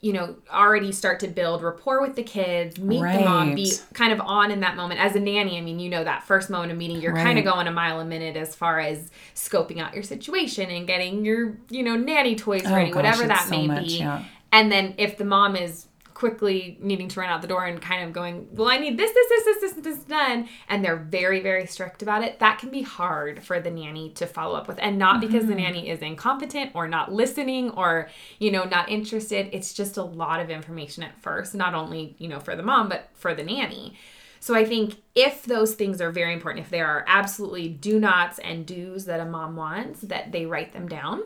[0.01, 4.13] You know, already start to build rapport with the kids, meet the mom, be kind
[4.13, 5.01] of on in that moment.
[5.01, 7.45] As a nanny, I mean, you know, that first moment of meeting, you're kind of
[7.45, 11.57] going a mile a minute as far as scoping out your situation and getting your,
[11.69, 13.99] you know, nanny toys ready, Oh, gosh, whatever that so may much, be.
[13.99, 14.23] yeah.
[14.53, 15.88] And then if the mom is
[16.19, 19.13] quickly needing to run out the door and kind of going, well, I need this,
[19.13, 22.71] this, this, this, this, this done, and they're very, very strict about it, that can
[22.71, 24.79] be hard for the nanny to follow up with.
[24.81, 25.63] And not because the Mm-hmm.
[25.63, 28.09] nanny is incompetent or not listening or,
[28.41, 29.49] you know, not interested.
[29.53, 32.89] It's just a lot of information at first, not only, you know, for the mom,
[32.89, 33.95] but for the nanny.
[34.41, 38.39] So I think if those things are very important, if there are absolutely do nots
[38.39, 41.23] and do's that a mom wants, that they write them down.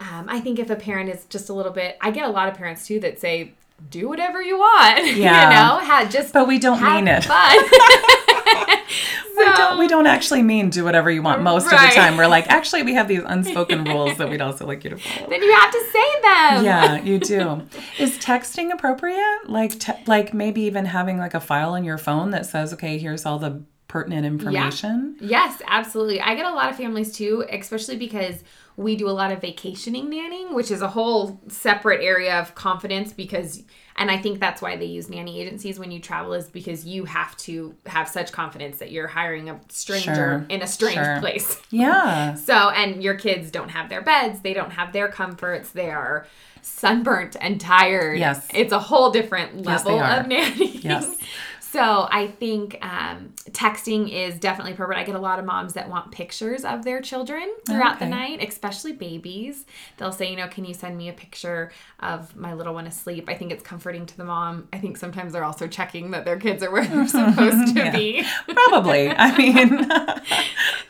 [0.00, 2.48] Um, I think if a parent is just a little bit, I get a lot
[2.48, 3.54] of parents too that say,
[3.88, 5.44] "Do whatever you want," Yeah.
[5.44, 7.24] you know, ha, just But we don't mean it.
[7.24, 7.56] fun.
[9.36, 12.18] We don't, we don't actually mean do whatever you want most of the time.
[12.18, 15.30] We're like, actually, we have these unspoken rules that we'd also like you to follow.
[15.30, 16.64] then you have to say them.
[16.64, 17.62] Yeah, you do.
[17.98, 19.38] Is texting appropriate?
[19.46, 22.98] Like, te- like maybe even having like a file on your phone that says, okay,
[22.98, 25.16] here's all the pertinent information.
[25.20, 26.20] Yes, absolutely.
[26.20, 28.44] I get a lot of families too, especially because
[28.80, 33.12] we do a lot of vacationing nannying, which is a whole separate area of confidence
[33.12, 33.62] because
[33.96, 37.04] and I think that's why they use nanny agencies when you travel is because you
[37.04, 41.20] have to have such confidence that you're hiring a stranger Sure, in a strange sure.
[41.20, 41.60] place.
[41.70, 42.34] Yeah.
[42.34, 46.26] So, and your kids don't have their beds, they don't have their comforts, they are
[46.62, 48.18] sunburnt and tired.
[48.18, 48.48] Yes.
[48.54, 50.20] It's a whole different level are.
[50.20, 50.82] of nannying.
[50.82, 51.14] Yes.
[51.70, 54.98] So I think um, texting is definitely appropriate.
[54.98, 58.42] I get a lot of moms that want pictures of their children throughout the night,
[58.42, 59.66] especially babies.
[59.96, 63.28] They'll say, you know, can you send me a picture of my little one asleep?
[63.28, 64.66] I think it's comforting to the mom.
[64.72, 67.96] I think sometimes they're also checking that their kids are where they're supposed to Yeah.
[67.96, 68.24] be.
[68.48, 69.08] Probably.
[69.08, 69.88] I mean,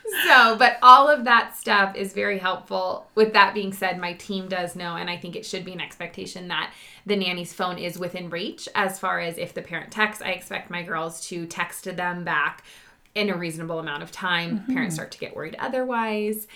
[0.27, 3.07] So, but all of that stuff is very helpful.
[3.15, 5.81] With that being said, my team does know, and I think it should be an
[5.81, 6.73] expectation that
[7.05, 8.67] the nanny's phone is within reach.
[8.75, 12.63] As far as if the parent texts, I expect my girls to text them back
[13.15, 14.63] in a reasonable amount of time.
[14.65, 14.89] Parents mm-hmm.
[14.91, 16.47] start to get worried otherwise.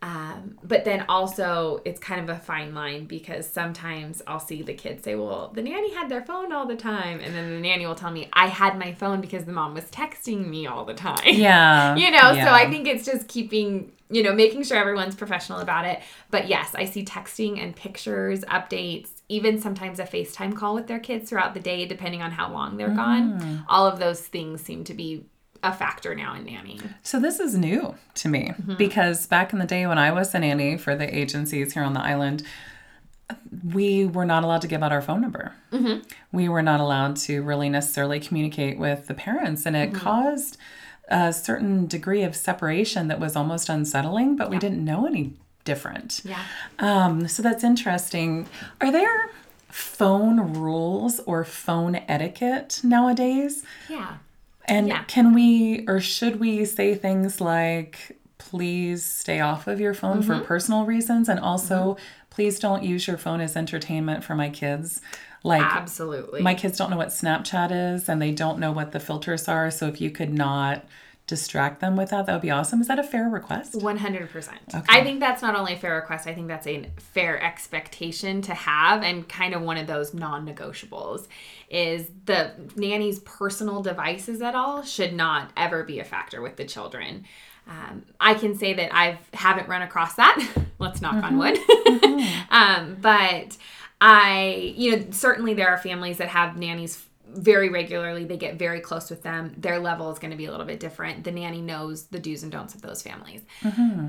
[0.00, 4.72] Um, but then also, it's kind of a fine line because sometimes I'll see the
[4.74, 7.18] kids say, Well, the nanny had their phone all the time.
[7.18, 9.84] And then the nanny will tell me, I had my phone because the mom was
[9.86, 11.96] texting me all the time yeah.
[12.02, 15.84] you know so i think it's just keeping you know making sure everyone's professional about
[15.84, 20.86] it but yes i see texting and pictures updates even sometimes a facetime call with
[20.86, 22.96] their kids throughout the day depending on how long they're Mm.
[22.96, 25.24] gone all of those things seem to be
[25.62, 28.76] a factor now in nannying So this is new to me Mm-hmm.
[28.76, 31.94] because back in the day when I was a nanny for the agencies here on
[31.94, 32.42] the island,
[33.72, 35.52] we were not allowed to give out our phone number.
[35.72, 36.00] Mm-hmm.
[36.32, 39.96] We were not allowed to really necessarily communicate with the parents, and Mm-hmm.
[39.96, 40.56] it caused
[41.08, 44.36] a certain degree of separation that was almost unsettling.
[44.36, 45.34] But we didn't know any
[45.64, 46.20] different.
[46.24, 46.42] yeah
[46.78, 48.46] Um, so that's interesting.
[48.80, 49.30] Are there
[49.68, 53.64] phone rules or phone etiquette nowadays?
[53.90, 54.18] yeah
[54.68, 55.04] And Yeah.
[55.04, 60.40] can we or should we say things like, please stay off of your phone Mm-hmm.
[60.40, 61.28] for personal reasons?
[61.28, 61.96] And also,
[62.30, 65.00] please don't use your phone as entertainment for my kids.
[65.44, 69.00] Like, absolutely my kids don't know what Snapchat is and they don't know what the
[69.00, 69.70] filters are.
[69.70, 70.84] So if you could not
[71.28, 72.80] distract them with that, that would be awesome.
[72.80, 73.74] Is that a fair request?
[73.74, 74.48] 100%.
[74.74, 74.82] Okay.
[74.88, 78.54] I think that's not only a fair request, I think that's a fair expectation to
[78.54, 81.28] have and kind of one of those non-negotiables
[81.68, 86.64] is the nanny's personal devices at all should not ever be a factor with the
[86.64, 87.24] children.
[87.68, 90.42] Um, I can say that I haven't run across that.
[90.78, 91.58] Let's knock on wood.
[92.50, 93.56] um, but
[94.00, 97.04] I, you know, certainly there are families that have nannies
[97.38, 98.24] very regularly.
[98.24, 99.54] They get very close with them.
[99.56, 101.24] Their level is going to be a little bit different.
[101.24, 103.42] The nanny knows the do's and don'ts of those families.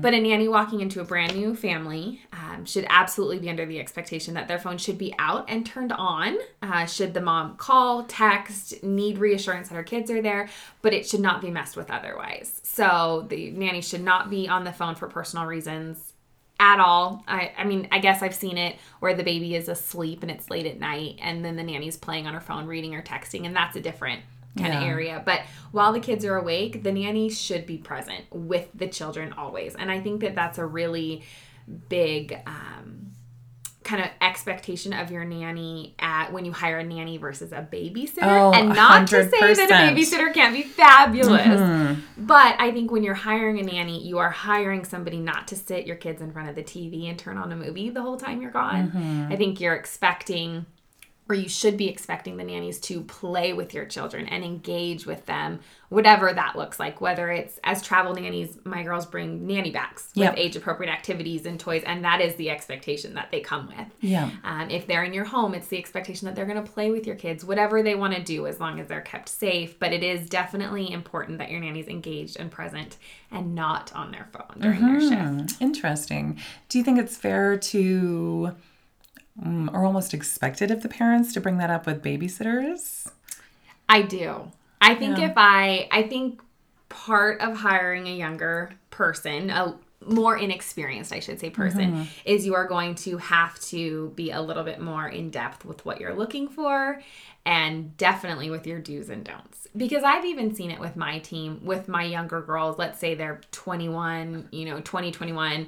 [0.00, 3.78] But a nanny walking into a brand new family um, should absolutely be under the
[3.78, 6.38] expectation that their phone should be out and turned on.
[6.62, 10.48] Uh, should the mom call, text, need reassurance that her kids are there,
[10.82, 12.60] but it should not be messed with otherwise.
[12.64, 16.09] So the nanny should not be on the phone for personal reasons
[16.60, 17.24] at all.
[17.26, 20.50] I, I mean, I guess I've seen it where the baby is asleep and it's
[20.50, 23.56] late at night, and then the nanny's playing on her phone, reading or texting, and
[23.56, 24.20] that's a different
[24.58, 25.22] kind of area.
[25.24, 25.40] But
[25.72, 29.74] while the kids are awake, the nanny should be present with the children always.
[29.74, 31.22] And I think that that's a really
[31.88, 33.09] big um,
[33.90, 38.22] kind of expectation of your nanny at when you hire a nanny versus a babysitter.
[38.22, 41.42] Oh, and not to say that a babysitter can't be fabulous.
[41.42, 42.24] Mm-hmm.
[42.24, 45.86] But I think when you're hiring a nanny, you are hiring somebody not to sit
[45.86, 48.40] your kids in front of the TV and turn on a movie the whole time
[48.40, 48.92] you're gone.
[48.92, 49.32] Mm-hmm.
[49.32, 50.66] I think you're expecting
[51.30, 55.24] or you should be expecting the nannies to play with your children and engage with
[55.26, 57.00] them, whatever that looks like.
[57.00, 60.32] Whether it's as travel nannies, my girls bring nanny bags Yep.
[60.32, 63.86] with age appropriate activities and toys, and that is the expectation that they come with.
[64.00, 64.30] Yeah.
[64.42, 67.06] Um, if they're in your home, it's the expectation that they're going to play with
[67.06, 69.78] your kids, whatever they want to do, as long as they're kept safe.
[69.78, 72.96] But it is definitely important that your nanny's engaged and present
[73.30, 75.62] and not on their phone during their shift.
[75.62, 76.40] Interesting.
[76.68, 78.56] Do you think it's fair to,
[79.44, 83.10] mm, or almost expected of the parents to bring that up with babysitters?
[83.88, 84.50] I do.
[84.80, 85.26] I think Yeah.
[85.30, 86.40] if I, I think
[86.88, 89.76] part of hiring a younger person, a
[90.06, 94.40] more inexperienced, I should say, person, is you are going to have to be a
[94.40, 97.02] little bit more in depth with what you're looking for
[97.44, 99.68] and definitely with your do's and don'ts.
[99.76, 103.40] Because I've even seen it with my team, with my younger girls, let's say they're
[103.52, 105.66] 21, you know, 20, 21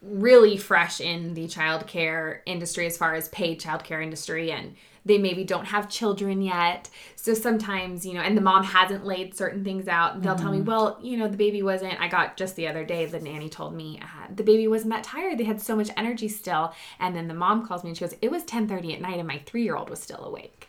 [0.00, 5.42] really fresh in the childcare industry as far as paid childcare industry and they maybe
[5.42, 6.88] don't have children yet.
[7.16, 10.22] So sometimes you know and the mom hasn't laid certain things out.
[10.22, 13.06] They'll tell me well you know the baby wasn't i got just the other day
[13.06, 15.38] the nanny told me uh, the baby wasn't that tired.
[15.38, 16.72] They had so much energy still.
[17.00, 19.26] And then the mom calls me and she goes it was 10.30 at night and
[19.26, 20.67] my three-year-old was still awake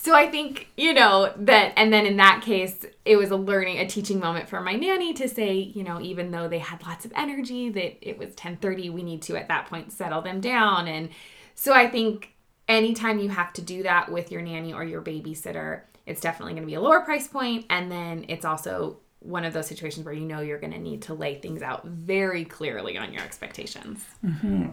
[0.00, 3.78] so I think, you know, that and then in that case, it was a learning,
[3.78, 7.04] a teaching moment for my nanny to say, you know, even though they had lots
[7.04, 10.86] of energy, that it was 10:30, we need to at that point settle them down.
[10.86, 11.10] And
[11.56, 12.32] so I think
[12.68, 16.62] anytime you have to do that with your nanny or your babysitter, it's definitely going
[16.62, 20.14] to be a lower price point and then it's also one of those situations where
[20.14, 24.04] you know you're going to need to lay things out very clearly on your expectations.
[24.24, 24.68] Mm-hmm.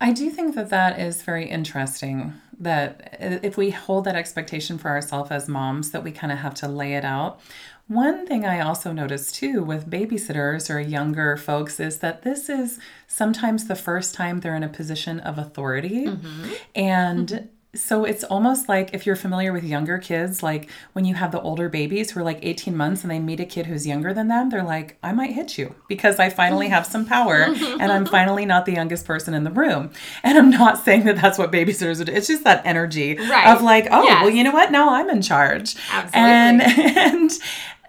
[0.00, 2.34] I do think that that is very interesting.
[2.58, 6.54] That if we hold that expectation for ourselves as moms, that we kind of have
[6.56, 7.40] to lay it out.
[7.88, 12.80] One thing I also notice too with babysitters or younger folks is that this is
[13.06, 16.06] sometimes the first time they're in a position of authority.
[16.06, 16.52] Mm-hmm.
[16.74, 21.30] And so it's almost like if you're familiar with younger kids, like when you have
[21.30, 24.14] the older babies who are like 18 months and they meet a kid who's younger
[24.14, 27.92] than them, they're like, I might hit you because I finally have some power and
[27.92, 29.90] I'm finally not the youngest person in the room.
[30.22, 32.12] And I'm not saying that that's what babysitters would do.
[32.14, 33.48] It's just that energy Right.
[33.54, 34.22] of like, oh, Yes.
[34.22, 34.72] well, you know what?
[34.72, 35.76] Now I'm in charge.
[35.92, 36.20] Absolutely.
[36.30, 36.62] And,
[36.96, 37.30] and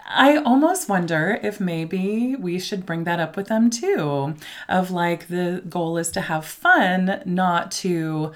[0.10, 4.36] I almost wonder if maybe we should bring that up with them too.
[4.68, 8.34] Of like, the goal is to have fun, not to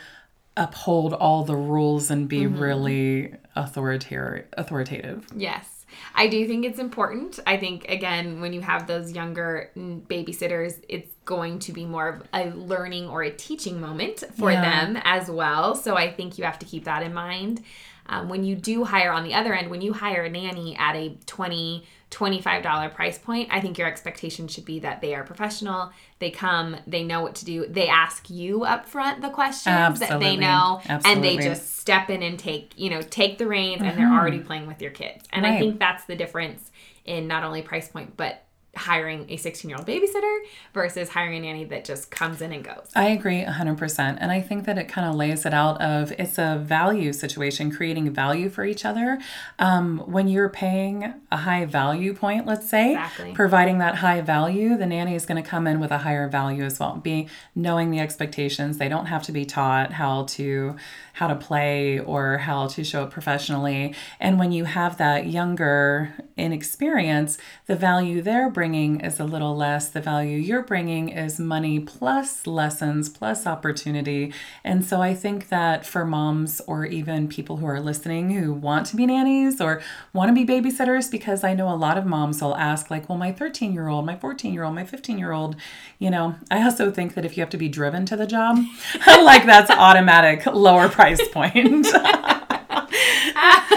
[0.58, 2.60] uphold all the rules and be Mm-hmm.
[2.60, 5.86] really authoritative authoritative Yes.
[6.16, 7.39] I do think it's important.
[7.45, 12.24] I think, again, when you have those younger babysitters, it's going to be more of
[12.34, 14.62] a learning or a teaching moment for Yeah.
[14.62, 15.76] them as well.
[15.76, 17.62] So I think you have to keep that in mind.
[18.08, 20.95] Um, when you do hire on the other end, when you hire a nanny at
[20.95, 25.91] a 20 $25 price point, I think your expectation should be that they are professional.
[26.20, 27.66] They come, they know what to do.
[27.66, 30.38] They ask you up front the questions that they Absolutely.
[30.38, 34.12] know, and they just step in and take, you know, take the reins and they're
[34.12, 35.26] already playing with your kids.
[35.32, 35.59] And I Mm-hmm.
[35.59, 36.72] Think that's the difference
[37.05, 38.43] in not only price point, but
[38.76, 40.39] hiring a 16 year old babysitter
[40.74, 42.89] versus hiring a nanny that just comes in and goes.
[42.95, 44.17] I agree 100%.
[44.19, 47.69] And I think that it kind of lays it out of it's a value situation,
[47.72, 49.19] creating value for each other.
[49.59, 53.34] Um, when you're paying a high value point, let's say, Exactly.
[53.34, 56.63] providing that high value, the nanny is going to come in with a higher value
[56.63, 56.95] as well.
[56.95, 60.76] Being knowing the expectations, they don't have to be taught how to
[61.13, 63.93] how to play or how to show up professionally.
[64.19, 69.89] And when you have that younger inexperience, the value they're bringing is a little less.
[69.89, 74.32] The value you're bringing is money plus lessons plus opportunity.
[74.64, 78.86] And so I think that for moms or even people who are listening who want
[78.86, 79.82] to be nannies or
[80.14, 83.18] want to be babysitters, because I know a lot of moms will ask, like, well,
[83.18, 85.55] my 13 year old, my 14 year old, my 15 year old,
[85.97, 88.59] you know, I also think that if you have to be driven to the job,
[89.07, 91.88] like that's automatic lower price point.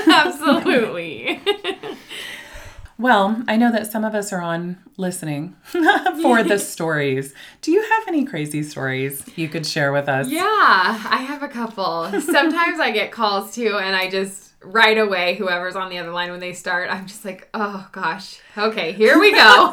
[0.07, 1.41] Absolutely.
[2.97, 7.35] Well, I know that some of us are on listening for the stories.
[7.61, 10.29] Do you have any crazy stories you could share with us?
[10.29, 12.09] yeah, I have a couple.
[12.21, 16.31] Sometimes I get calls too, and I just right away, whoever's on the other line
[16.31, 19.73] when they start, I'm just like, oh gosh, okay, here we go.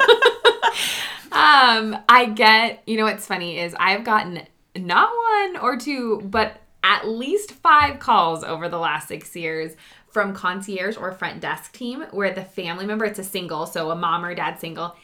[1.32, 4.46] um, I get, you know, what's funny is I've gotten
[4.76, 9.76] not one or two, but at least five calls over the last six years
[10.12, 13.96] from concierge or front desk team where the family member, it's a single, so a
[13.96, 14.94] mom or dad single,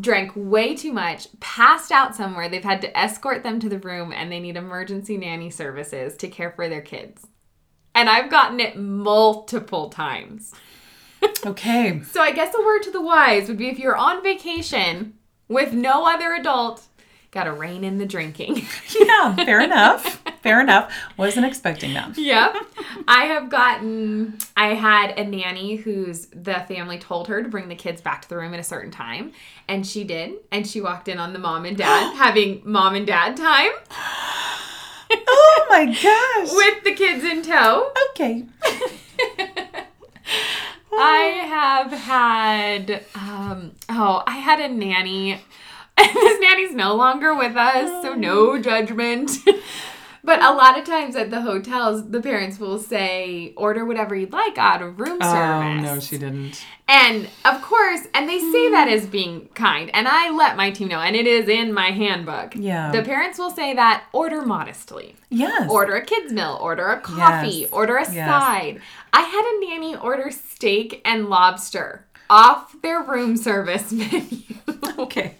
[0.00, 2.48] drank way too much, passed out somewhere.
[2.48, 6.28] They've had to escort them to the room and they need emergency nanny services to
[6.28, 7.26] care for their kids.
[7.94, 10.54] And I've gotten it multiple times.
[11.44, 12.00] Okay.
[12.12, 15.14] So I guess a word to the wise would be if you're on vacation
[15.48, 16.86] with no other adult,
[17.30, 18.66] gotta rein in the drinking.
[18.98, 20.17] Yeah, fair enough.
[20.42, 20.92] Fair enough.
[21.16, 22.16] Wasn't expecting that.
[22.18, 22.54] yep.
[23.06, 27.74] I have gotten, I had a nanny who's the family told her to bring the
[27.74, 29.32] kids back to the room at a certain time.
[29.68, 30.34] And she did.
[30.52, 33.70] And she walked in on the mom and dad having mom and dad time
[35.10, 36.52] Oh my gosh.
[36.54, 37.90] with the kids in tow.
[38.10, 38.44] okay.
[40.92, 41.18] I
[41.48, 45.32] have had, um, oh, I had a nanny.
[45.32, 45.40] And
[46.14, 49.30] this nanny's no longer with us, so no judgment.
[50.28, 54.30] But a lot of times at the hotels, the parents will say, order whatever you'd
[54.30, 55.82] like out of room Oh service.
[55.82, 56.62] no, she didn't.
[56.86, 58.94] And of course, and they say that hmm.
[58.94, 59.90] as being kind.
[59.94, 62.54] And I let my team know, and it is in my handbook.
[62.54, 62.92] Yeah.
[62.92, 65.16] The parents will say that order modestly.
[65.30, 65.70] Yes.
[65.70, 67.70] Order a kid's meal, order a coffee, Yes.
[67.72, 68.28] order a Yes.
[68.28, 68.82] side.
[69.14, 74.22] I had a nanny order steak and lobster off their room service menu.
[74.98, 75.34] Okay.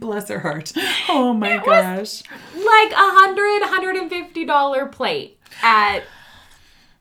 [0.00, 0.72] Bless her heart.
[1.08, 2.22] Oh my was- gosh.
[2.54, 6.02] like a hundred, hundred and fifty dollar plate at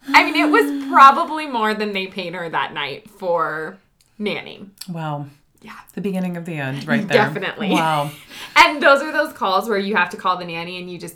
[0.09, 3.78] I mean it was probably more than they paid her that night for
[4.17, 4.69] nanny.
[4.89, 5.28] Wow.
[5.61, 5.75] Yeah.
[5.93, 7.17] The beginning of the end right there.
[7.17, 7.71] Definitely.
[7.71, 8.11] Wow.
[8.55, 11.15] And those are those calls where you have to call the nanny and you just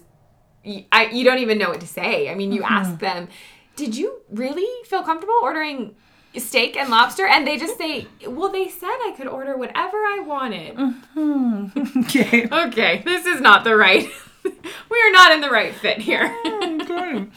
[0.63, 2.29] you, I, you don't even know what to say.
[2.29, 2.73] I mean, you Mm-hmm.
[2.73, 3.27] ask them,
[3.75, 5.95] "Did you really feel comfortable ordering
[6.37, 10.23] steak and lobster?" And they just say, "Well, they said I could order whatever I
[10.25, 12.01] wanted." Mm-hmm.
[12.01, 12.47] Okay.
[12.51, 14.07] Okay, this is not the right.
[14.43, 16.35] we are not in the right fit here.
[16.45, 17.27] Mm, okay.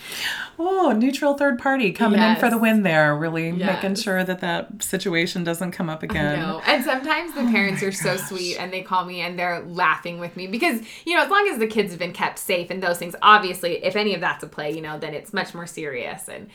[0.59, 4.83] Oh, neutral third party coming in for the win there, really making sure that that
[4.83, 6.61] situation doesn't come up again.
[6.67, 10.19] And sometimes Oh the parents are so sweet and they call me and they're laughing
[10.19, 12.83] with me because, you know, as long as the kids have been kept safe and
[12.83, 15.67] those things, obviously, if any of that's a play, you know, then it's much more
[15.67, 16.29] serious.
[16.29, 16.49] And,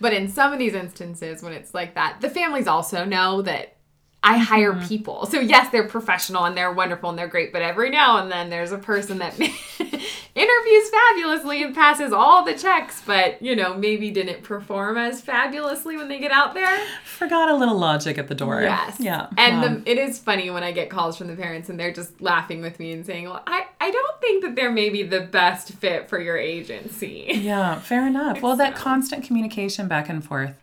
[0.00, 3.77] but in some of these instances when it's like that, the families also know that
[4.22, 4.88] I hire Mm-hmm.
[4.88, 5.26] people.
[5.26, 8.50] So yes, they're professional and they're wonderful and they're great, but every now and then
[8.50, 9.38] there's a person that
[10.34, 15.96] interviews fabulously and passes all the checks, but you know, maybe didn't perform as fabulously
[15.96, 16.78] when they get out there.
[17.04, 18.62] Forgot a little logic at the door.
[18.62, 18.96] Yes.
[19.00, 19.28] Yeah.
[19.36, 19.68] And Wow.
[19.84, 22.60] the, it is funny when I get calls from the parents and they're just laughing
[22.60, 26.08] with me and saying, Well, I, I don't think that they're maybe the best fit
[26.08, 27.26] for your agency.
[27.30, 28.42] Yeah, fair enough.
[28.48, 30.54] Well, that constant communication back and forth.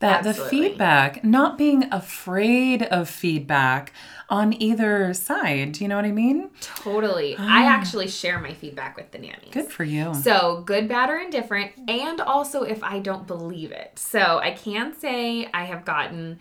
[0.00, 3.92] That the feedback, not being afraid of feedback
[4.28, 5.72] on either side.
[5.72, 6.50] Do you know what I mean?
[6.60, 7.34] Totally.
[7.36, 9.48] I actually share my feedback with the nannies.
[9.48, 9.52] Ah.
[9.52, 10.14] Good for you.
[10.14, 13.98] So, good, bad, or indifferent, and also if I don't believe it.
[13.98, 16.38] So, I can say I have gotten,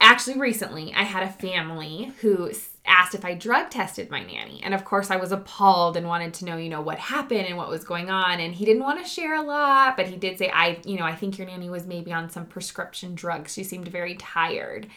[0.00, 2.52] actually, recently, I had a family who
[2.88, 4.60] asked if I drug tested my nanny.
[4.64, 7.56] And of course, I was appalled and wanted to know, you know, what happened and
[7.56, 8.40] what was going on.
[8.40, 11.04] And he didn't want to share a lot, but he did say, I, you know,
[11.04, 13.54] I think your nanny was maybe on some prescription drugs.
[13.54, 14.88] She seemed very tired.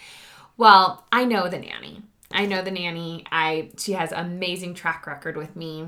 [0.58, 2.02] Well, I know the nanny.
[2.32, 3.26] I know the nanny.
[3.32, 5.88] I she has amazing track record with me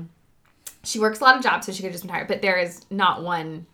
[0.84, 2.28] she works a lot of jobs, so she could just been tired.
[2.28, 3.66] But there is not one,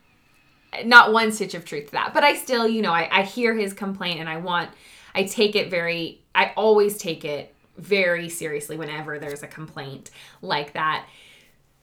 [0.85, 2.13] not one stitch of truth to that.
[2.13, 4.69] But I still, you know, I, I hear his complaint, and I want,
[5.13, 10.11] I take it very, I always take it very seriously whenever there's a complaint
[10.41, 11.07] like that.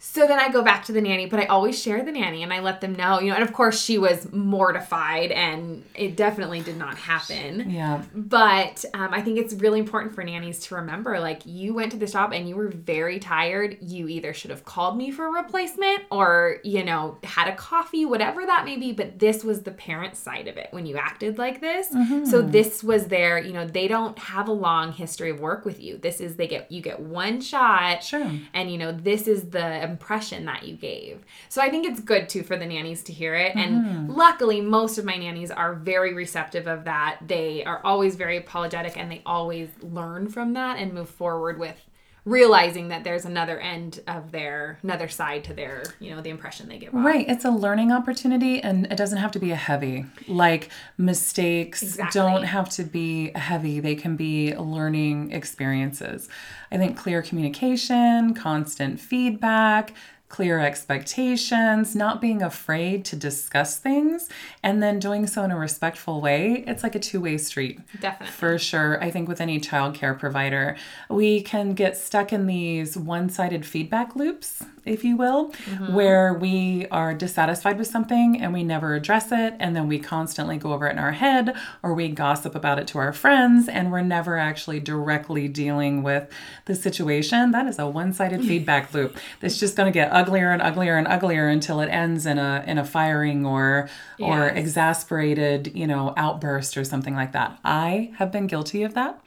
[0.00, 2.52] So then I go back to the nanny, but I always share the nanny and
[2.52, 6.60] I let them know, you know, and of course she was mortified and it definitely
[6.60, 7.68] did not happen.
[7.68, 8.04] yeah.
[8.14, 11.98] But um, I think it's really important for nannies to remember like, you went to
[11.98, 13.76] the shop and you were very tired.
[13.80, 18.04] You either should have called me for a replacement or, you know, had a coffee,
[18.04, 18.92] whatever that may be.
[18.92, 21.88] But this was the parent side of it when you acted like this.
[22.30, 25.82] So this was their, you know, they don't have a long history of work with
[25.82, 25.98] you.
[25.98, 28.04] This is, they get, you get one shot.
[28.04, 28.30] Sure.
[28.54, 31.24] And, you know, this is the impression that you gave.
[31.48, 33.56] So I think it's good too for the nannies to hear it.
[33.56, 34.12] And mm-hmm.
[34.12, 37.18] luckily, most of my nannies are very receptive of that.
[37.26, 41.87] They are always very apologetic and they always learn from that and move forward with
[42.28, 46.68] realizing that there's another end of their, another side to their, you know, the impression
[46.68, 47.04] they give off.
[47.04, 47.26] Right.
[47.28, 50.04] It's a learning opportunity and it doesn't have to be a heavy.
[50.26, 50.68] Like
[50.98, 52.20] mistakes Exactly.
[52.20, 53.80] don't have to be heavy.
[53.80, 56.28] They can be learning experiences.
[56.70, 59.94] I think clear communication, constant feedback,
[60.28, 64.28] clear expectations, not being afraid to discuss things,
[64.62, 66.64] and then doing so in a respectful way.
[66.66, 67.80] It's like a two way street.
[68.00, 68.32] Definitely.
[68.32, 69.02] For sure.
[69.02, 70.76] I think with any childcare provider,
[71.08, 75.94] we can get stuck in these one sided feedback loops if you will, mm-hmm.
[75.94, 79.54] where we are dissatisfied with something and we never address it.
[79.58, 82.86] And then we constantly go over it in our head or we gossip about it
[82.88, 86.28] to our friends and we're never actually directly dealing with
[86.64, 87.50] the situation.
[87.50, 90.96] That is a one sided feedback loop that's just going to get uglier and uglier
[90.96, 96.14] and uglier until it ends in a, in a firing or, or exasperated, you know,
[96.16, 97.58] outburst or something like that.
[97.64, 99.22] I have been guilty of that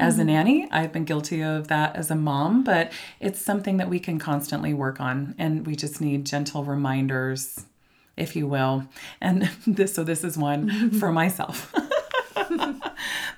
[0.00, 0.26] as a mm-hmm.
[0.26, 0.68] nanny.
[0.70, 4.72] I've been guilty of that as a mom, but it's something that we can constantly
[4.72, 7.66] work on and we just need gentle reminders,
[8.16, 8.86] if you will.
[9.20, 11.74] And this so this is one for myself.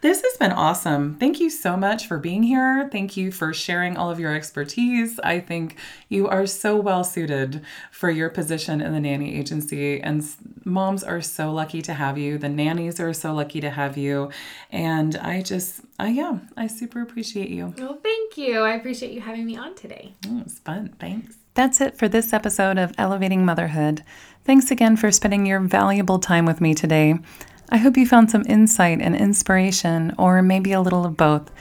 [0.01, 1.15] This has been awesome.
[1.15, 2.91] Thank you so much for being here.
[2.93, 5.19] Thank you for sharing all of your expertise.
[5.25, 5.79] I think
[6.11, 10.23] you are so well suited for your position in the nanny agency, and
[10.65, 12.37] moms are so lucky to have you.
[12.37, 14.31] The nannies are so lucky to have you.
[14.71, 17.73] And I just, I yeah, I super appreciate you.
[17.79, 18.61] Well, thank you.
[18.61, 20.12] I appreciate you having me on today.
[20.23, 20.95] Mm, It was fun.
[20.99, 21.37] Thanks.
[21.55, 24.02] That's it for this episode of Elevating Motherhood.
[24.44, 27.14] Thanks again for spending your valuable time with me today.
[27.68, 31.52] I hope you found some insight and inspiration, or maybe a little of both.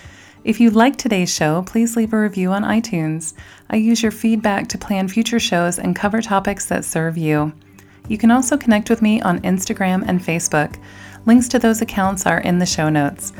[0.44, 3.36] If you liked today's show, please leave a review on iTunes.
[3.70, 7.54] I use your feedback to plan future shows and cover topics that serve you.
[8.08, 10.76] You can also connect with me on Instagram and Facebook.
[11.28, 13.32] Links to those accounts are in the show notes.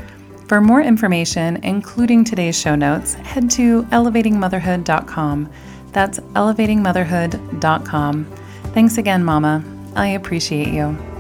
[0.48, 5.50] For more information, including today's show notes, head to elevatingmotherhood.com.
[5.94, 8.26] That's elevatingmotherhood.com.
[8.74, 9.64] Thanks again, Mama.
[9.96, 11.13] I appreciate you.